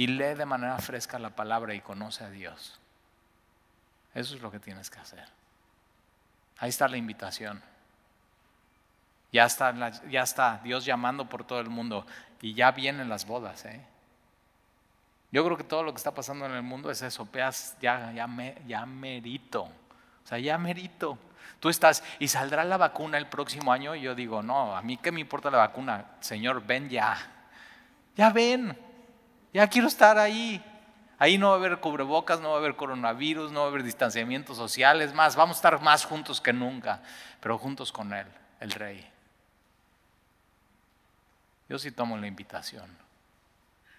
y 0.00 0.06
lee 0.06 0.34
de 0.34 0.46
manera 0.46 0.78
fresca 0.78 1.18
la 1.18 1.36
palabra 1.36 1.74
y 1.74 1.82
conoce 1.82 2.24
a 2.24 2.30
Dios. 2.30 2.80
Eso 4.14 4.34
es 4.34 4.40
lo 4.40 4.50
que 4.50 4.58
tienes 4.58 4.88
que 4.88 4.98
hacer. 4.98 5.28
Ahí 6.56 6.70
está 6.70 6.88
la 6.88 6.96
invitación. 6.96 7.62
Ya 9.30 9.44
está, 9.44 9.74
ya 10.08 10.22
está 10.22 10.58
Dios 10.64 10.86
llamando 10.86 11.28
por 11.28 11.44
todo 11.44 11.60
el 11.60 11.68
mundo 11.68 12.06
y 12.40 12.54
ya 12.54 12.70
vienen 12.70 13.10
las 13.10 13.26
bodas. 13.26 13.66
¿eh? 13.66 13.84
Yo 15.32 15.44
creo 15.44 15.58
que 15.58 15.64
todo 15.64 15.82
lo 15.82 15.92
que 15.92 15.98
está 15.98 16.14
pasando 16.14 16.46
en 16.46 16.52
el 16.52 16.62
mundo 16.62 16.90
es 16.90 17.02
eso, 17.02 17.28
ya, 17.82 18.10
ya, 18.14 18.26
me, 18.26 18.56
ya 18.66 18.86
merito. 18.86 19.64
O 19.64 20.26
sea, 20.26 20.38
ya 20.38 20.56
merito. 20.56 21.18
Tú 21.60 21.68
estás, 21.68 22.02
y 22.18 22.28
saldrá 22.28 22.64
la 22.64 22.78
vacuna 22.78 23.18
el 23.18 23.26
próximo 23.26 23.70
año, 23.70 23.94
yo 23.94 24.14
digo, 24.14 24.42
no, 24.42 24.74
a 24.74 24.80
mí 24.80 24.96
qué 24.96 25.12
me 25.12 25.20
importa 25.20 25.50
la 25.50 25.58
vacuna, 25.58 26.12
Señor, 26.20 26.64
ven 26.64 26.88
ya. 26.88 27.18
Ya 28.16 28.30
ven. 28.30 28.88
Ya 29.52 29.66
quiero 29.68 29.88
estar 29.88 30.18
ahí. 30.18 30.64
Ahí 31.18 31.36
no 31.36 31.48
va 31.48 31.54
a 31.54 31.58
haber 31.58 31.80
cubrebocas, 31.80 32.40
no 32.40 32.50
va 32.50 32.54
a 32.54 32.58
haber 32.58 32.76
coronavirus, 32.76 33.52
no 33.52 33.60
va 33.60 33.66
a 33.66 33.68
haber 33.68 33.82
distanciamientos 33.82 34.56
sociales, 34.56 35.12
más, 35.12 35.36
vamos 35.36 35.56
a 35.56 35.58
estar 35.58 35.82
más 35.82 36.06
juntos 36.06 36.40
que 36.40 36.52
nunca, 36.52 37.02
pero 37.40 37.58
juntos 37.58 37.92
con 37.92 38.14
Él, 38.14 38.26
el 38.58 38.70
Rey. 38.70 39.06
Yo 41.68 41.78
sí 41.78 41.92
tomo 41.92 42.16
la 42.16 42.26
invitación. 42.26 42.88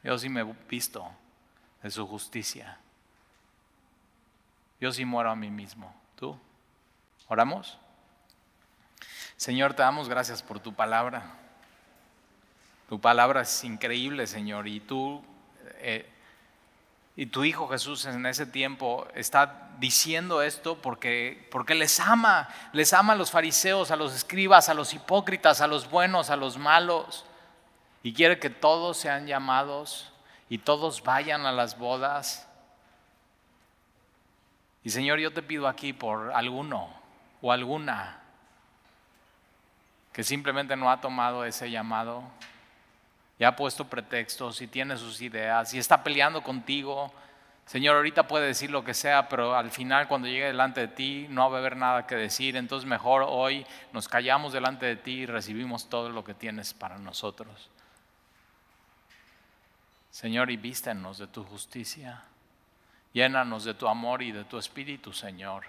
Yo 0.03 0.17
sí 0.17 0.29
me 0.29 0.43
visto 0.67 1.09
de 1.83 1.91
su 1.91 2.07
justicia. 2.07 2.79
Yo 4.79 4.91
sí 4.91 5.05
muero 5.05 5.29
a 5.29 5.35
mí 5.35 5.51
mismo. 5.51 5.93
¿Tú? 6.15 6.37
¿Oramos? 7.27 7.77
Señor, 9.37 9.73
te 9.75 9.83
damos 9.83 10.09
gracias 10.09 10.41
por 10.41 10.59
tu 10.59 10.73
palabra. 10.73 11.23
Tu 12.89 12.99
palabra 12.99 13.41
es 13.41 13.63
increíble, 13.63 14.27
Señor, 14.27 14.67
y 14.67 14.79
tú 14.79 15.23
eh, 15.81 16.09
y 17.15 17.25
tu 17.25 17.43
Hijo 17.43 17.67
Jesús 17.67 18.05
en 18.05 18.25
ese 18.25 18.45
tiempo 18.45 19.07
está 19.13 19.69
diciendo 19.79 20.41
esto 20.41 20.81
porque, 20.81 21.47
porque 21.51 21.75
les 21.75 21.99
ama, 21.99 22.47
les 22.71 22.93
ama 22.93 23.13
a 23.13 23.15
los 23.15 23.31
fariseos, 23.31 23.91
a 23.91 23.95
los 23.95 24.15
escribas, 24.15 24.69
a 24.69 24.73
los 24.73 24.93
hipócritas, 24.93 25.61
a 25.61 25.67
los 25.67 25.89
buenos, 25.89 26.29
a 26.29 26.35
los 26.35 26.57
malos. 26.57 27.25
Y 28.03 28.13
quiere 28.13 28.39
que 28.39 28.49
todos 28.49 28.97
sean 28.97 29.27
llamados 29.27 30.11
y 30.49 30.57
todos 30.57 31.03
vayan 31.03 31.45
a 31.45 31.51
las 31.51 31.77
bodas. 31.77 32.47
Y 34.83 34.89
Señor, 34.89 35.19
yo 35.19 35.33
te 35.33 35.43
pido 35.43 35.67
aquí 35.67 35.93
por 35.93 36.31
alguno 36.31 36.89
o 37.41 37.51
alguna 37.51 38.19
que 40.13 40.23
simplemente 40.23 40.75
no 40.75 40.91
ha 40.91 40.99
tomado 40.99 41.45
ese 41.45 41.69
llamado 41.69 42.23
ya 43.41 43.47
ha 43.47 43.55
puesto 43.55 43.87
pretextos 43.87 44.61
y 44.61 44.67
tiene 44.67 44.95
sus 44.97 45.19
ideas 45.19 45.73
y 45.73 45.79
está 45.79 46.03
peleando 46.03 46.43
contigo. 46.43 47.11
Señor, 47.65 47.95
ahorita 47.95 48.27
puede 48.27 48.45
decir 48.45 48.69
lo 48.69 48.83
que 48.83 48.93
sea, 48.93 49.27
pero 49.29 49.55
al 49.55 49.71
final 49.71 50.07
cuando 50.07 50.27
llegue 50.27 50.45
delante 50.45 50.81
de 50.81 50.87
ti 50.89 51.25
no 51.27 51.49
va 51.49 51.57
a 51.57 51.59
haber 51.59 51.75
nada 51.75 52.05
que 52.05 52.13
decir. 52.13 52.55
Entonces 52.55 52.87
mejor 52.87 53.25
hoy 53.27 53.65
nos 53.93 54.07
callamos 54.07 54.53
delante 54.53 54.85
de 54.85 54.95
ti 54.95 55.21
y 55.21 55.25
recibimos 55.25 55.89
todo 55.89 56.09
lo 56.09 56.23
que 56.23 56.35
tienes 56.35 56.75
para 56.75 56.99
nosotros. 56.99 57.71
Señor, 60.11 60.51
y 60.51 60.57
vístenos 60.57 61.17
de 61.17 61.25
tu 61.25 61.43
justicia. 61.43 62.21
Llénanos 63.11 63.63
de 63.63 63.73
tu 63.73 63.87
amor 63.87 64.21
y 64.21 64.31
de 64.31 64.43
tu 64.43 64.59
espíritu, 64.59 65.13
Señor. 65.13 65.63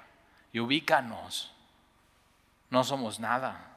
Y 0.52 0.60
ubícanos. 0.60 1.54
No 2.68 2.84
somos 2.84 3.18
nada. 3.18 3.71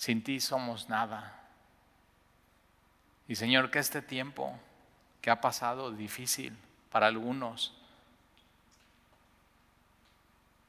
Sin 0.00 0.24
ti 0.24 0.40
somos 0.40 0.88
nada. 0.88 1.38
Y 3.28 3.34
Señor, 3.34 3.70
que 3.70 3.80
este 3.80 4.00
tiempo 4.00 4.58
que 5.20 5.30
ha 5.30 5.42
pasado 5.42 5.90
difícil 5.90 6.56
para 6.90 7.06
algunos 7.06 7.74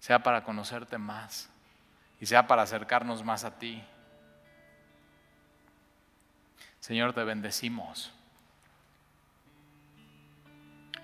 sea 0.02 0.20
para 0.22 0.44
conocerte 0.44 0.98
más 0.98 1.50
y 2.20 2.26
sea 2.26 2.46
para 2.46 2.64
acercarnos 2.64 3.24
más 3.24 3.46
a 3.46 3.58
ti. 3.58 3.82
Señor, 6.82 7.14
te 7.14 7.24
bendecimos. 7.24 8.12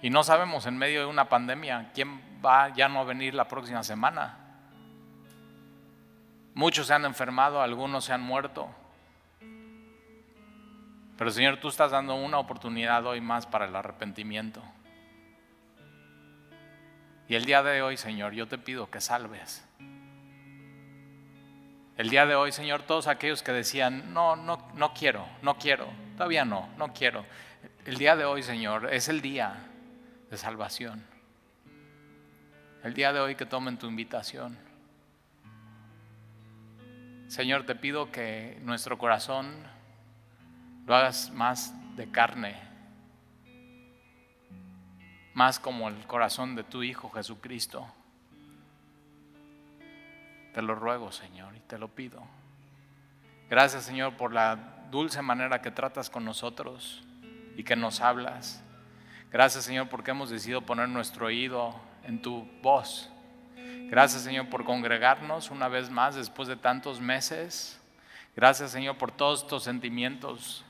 Y 0.01 0.09
no 0.09 0.25
sabemos 0.25 0.65
en 0.65 0.77
medio 0.77 0.99
de 0.99 1.05
una 1.05 1.29
pandemia 1.29 1.93
quién 1.93 2.21
va 2.45 2.75
ya 2.75 2.89
no 2.89 2.99
a 2.99 3.05
venir 3.05 3.33
la 3.33 3.47
próxima 3.47 3.83
semana. 3.83 4.46
Muchos 6.57 6.87
se 6.87 6.93
han 6.95 7.05
enfermado, 7.05 7.61
algunos 7.61 8.05
se 8.05 8.13
han 8.13 8.21
muerto. 8.21 8.67
Pero 11.15 11.29
Señor, 11.29 11.57
tú 11.57 11.67
estás 11.67 11.91
dando 11.91 12.15
una 12.15 12.39
oportunidad 12.39 13.05
hoy 13.05 13.21
más 13.21 13.45
para 13.45 13.65
el 13.65 13.75
arrepentimiento. 13.75 14.63
Y 17.27 17.35
el 17.35 17.45
día 17.45 17.61
de 17.61 17.83
hoy, 17.83 17.95
Señor, 17.95 18.33
yo 18.33 18.47
te 18.47 18.57
pido 18.57 18.89
que 18.89 18.99
salves. 19.01 19.63
El 21.95 22.09
día 22.09 22.25
de 22.25 22.33
hoy, 22.33 22.51
Señor, 22.51 22.81
todos 22.81 23.05
aquellos 23.05 23.43
que 23.43 23.51
decían, 23.51 24.11
no, 24.11 24.35
no, 24.35 24.67
no 24.73 24.95
quiero, 24.95 25.27
no 25.43 25.59
quiero, 25.59 25.85
todavía 26.15 26.43
no, 26.43 26.69
no 26.75 26.91
quiero. 26.91 27.23
El 27.85 27.99
día 27.99 28.15
de 28.15 28.25
hoy, 28.25 28.41
Señor, 28.41 28.91
es 28.91 29.09
el 29.09 29.21
día 29.21 29.57
de 30.31 30.37
salvación. 30.37 31.05
El 32.83 32.95
día 32.95 33.13
de 33.13 33.19
hoy 33.19 33.35
que 33.35 33.45
tomen 33.45 33.77
tu 33.77 33.85
invitación. 33.85 34.66
Señor, 37.27 37.65
te 37.65 37.75
pido 37.75 38.11
que 38.11 38.57
nuestro 38.63 38.97
corazón 38.97 39.53
lo 40.85 40.95
hagas 40.95 41.31
más 41.31 41.73
de 41.97 42.09
carne, 42.09 42.55
más 45.33 45.59
como 45.59 45.89
el 45.89 46.07
corazón 46.07 46.55
de 46.55 46.63
tu 46.63 46.83
Hijo 46.83 47.09
Jesucristo. 47.09 47.85
Te 50.53 50.61
lo 50.61 50.73
ruego, 50.73 51.11
Señor, 51.11 51.55
y 51.55 51.59
te 51.59 51.77
lo 51.77 51.89
pido. 51.89 52.23
Gracias 53.49 53.83
Señor 53.83 54.15
por 54.15 54.33
la 54.33 54.87
dulce 54.89 55.21
manera 55.21 55.61
que 55.61 55.71
tratas 55.71 56.09
con 56.09 56.25
nosotros 56.25 57.03
y 57.55 57.63
que 57.63 57.75
nos 57.75 58.01
hablas. 58.01 58.63
Gracias 59.31 59.65
Señor 59.65 59.89
porque 59.89 60.11
hemos 60.11 60.29
decidido 60.29 60.61
poner 60.61 60.89
nuestro 60.89 61.27
oído 61.27 61.75
en 62.03 62.21
tu 62.21 62.47
voz. 62.61 63.11
Gracias 63.89 64.23
Señor 64.23 64.49
por 64.49 64.65
congregarnos 64.65 65.49
una 65.49 65.69
vez 65.69 65.89
más 65.89 66.15
después 66.15 66.47
de 66.47 66.57
tantos 66.57 66.99
meses. 66.99 67.79
Gracias 68.35 68.71
Señor 68.71 68.97
por 68.97 69.11
todos 69.11 69.43
estos 69.43 69.63
sentimientos. 69.63 70.65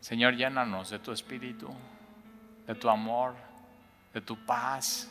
Señor, 0.00 0.34
llénanos 0.34 0.90
de 0.90 0.98
tu 0.98 1.12
espíritu, 1.12 1.68
de 2.66 2.74
tu 2.74 2.88
amor, 2.88 3.34
de 4.12 4.20
tu 4.20 4.36
paz, 4.44 5.10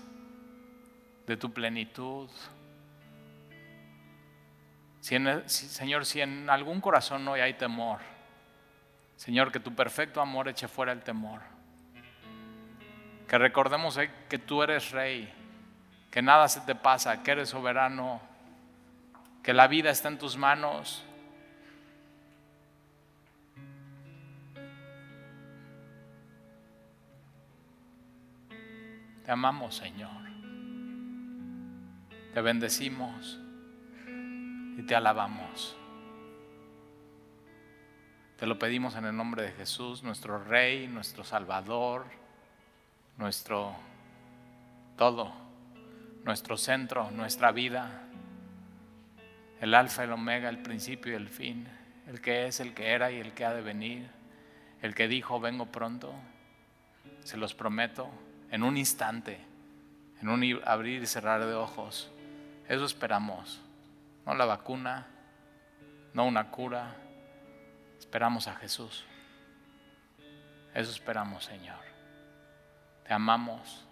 de 1.28 1.36
tu 1.38 1.52
plenitud. 1.52 2.30
Señor, 5.02 5.44
si 5.48 6.22
en 6.22 6.50
algún 6.50 6.82
corazón 6.82 7.28
hoy 7.28 7.40
hay 7.40 7.54
temor, 7.54 8.00
Señor, 9.16 9.52
que 9.52 9.60
tu 9.60 9.74
perfecto 9.74 10.20
amor 10.20 10.50
eche 10.50 10.68
fuera 10.68 10.92
el 10.92 11.02
temor. 11.04 11.55
Que 13.28 13.38
recordemos 13.38 14.00
que 14.30 14.38
tú 14.40 14.62
eres 14.62 14.92
rey, 14.92 15.34
que 16.12 16.22
nada 16.22 16.48
se 16.48 16.62
te 16.62 16.76
pasa, 16.76 17.24
que 17.24 17.32
eres 17.32 17.50
soberano, 17.50 18.22
que 19.42 19.54
la 19.54 19.68
vida 19.68 19.90
está 19.90 20.08
en 20.10 20.18
tus 20.18 20.38
manos. 20.38 21.04
Te 29.26 29.32
amamos, 29.32 29.76
Señor. 29.76 30.12
Te 32.34 32.42
bendecimos 32.42 33.40
y 34.78 34.84
te 34.84 34.96
alabamos. 34.96 35.76
Te 38.38 38.46
lo 38.46 38.60
pedimos 38.60 38.96
en 38.96 39.06
el 39.06 39.16
nombre 39.16 39.44
de 39.44 39.52
Jesús, 39.54 40.04
nuestro 40.04 40.44
Rey, 40.44 40.88
nuestro 40.88 41.24
Salvador, 41.24 42.06
nuestro 43.18 43.76
todo, 44.98 45.34
nuestro 46.24 46.58
centro, 46.58 47.12
nuestra 47.12 47.52
vida, 47.52 48.04
el 49.62 49.74
alfa, 49.74 50.04
el 50.04 50.12
omega, 50.12 50.50
el 50.50 50.62
principio 50.62 51.14
y 51.14 51.16
el 51.16 51.30
fin, 51.30 51.68
el 52.08 52.22
que 52.22 52.48
es, 52.48 52.60
el 52.60 52.74
que 52.74 52.92
era 52.92 53.12
y 53.12 53.20
el 53.20 53.34
que 53.34 53.46
ha 53.46 53.54
de 53.54 53.62
venir, 53.62 54.10
el 54.82 54.96
que 54.96 55.08
dijo, 55.08 55.40
vengo 55.40 55.68
pronto, 55.68 56.14
se 57.24 57.38
los 57.38 57.54
prometo, 57.54 58.10
en 58.52 58.64
un 58.64 58.78
instante, 58.78 59.40
en 60.22 60.30
un 60.30 60.62
abrir 60.66 61.02
y 61.02 61.08
cerrar 61.08 61.46
de 61.46 61.54
ojos. 61.54 62.12
Eso 62.70 62.86
esperamos, 62.86 63.62
no 64.26 64.36
la 64.36 64.46
vacuna, 64.46 65.08
no 66.14 66.26
una 66.26 66.52
cura 66.52 66.96
Esperamos 68.06 68.48
a 68.48 68.56
Jesús. 68.56 69.04
Eso 70.74 70.92
esperamos, 70.92 71.44
Señor. 71.44 71.80
Te 73.08 73.14
amamos. 73.14 73.86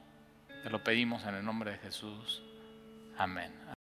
Te 0.64 0.70
lo 0.70 0.84
pedimos 0.84 1.26
en 1.26 1.36
el 1.36 1.46
nombre 1.46 1.72
de 1.72 1.78
Jesús. 1.78 2.42
Amén. 3.18 3.74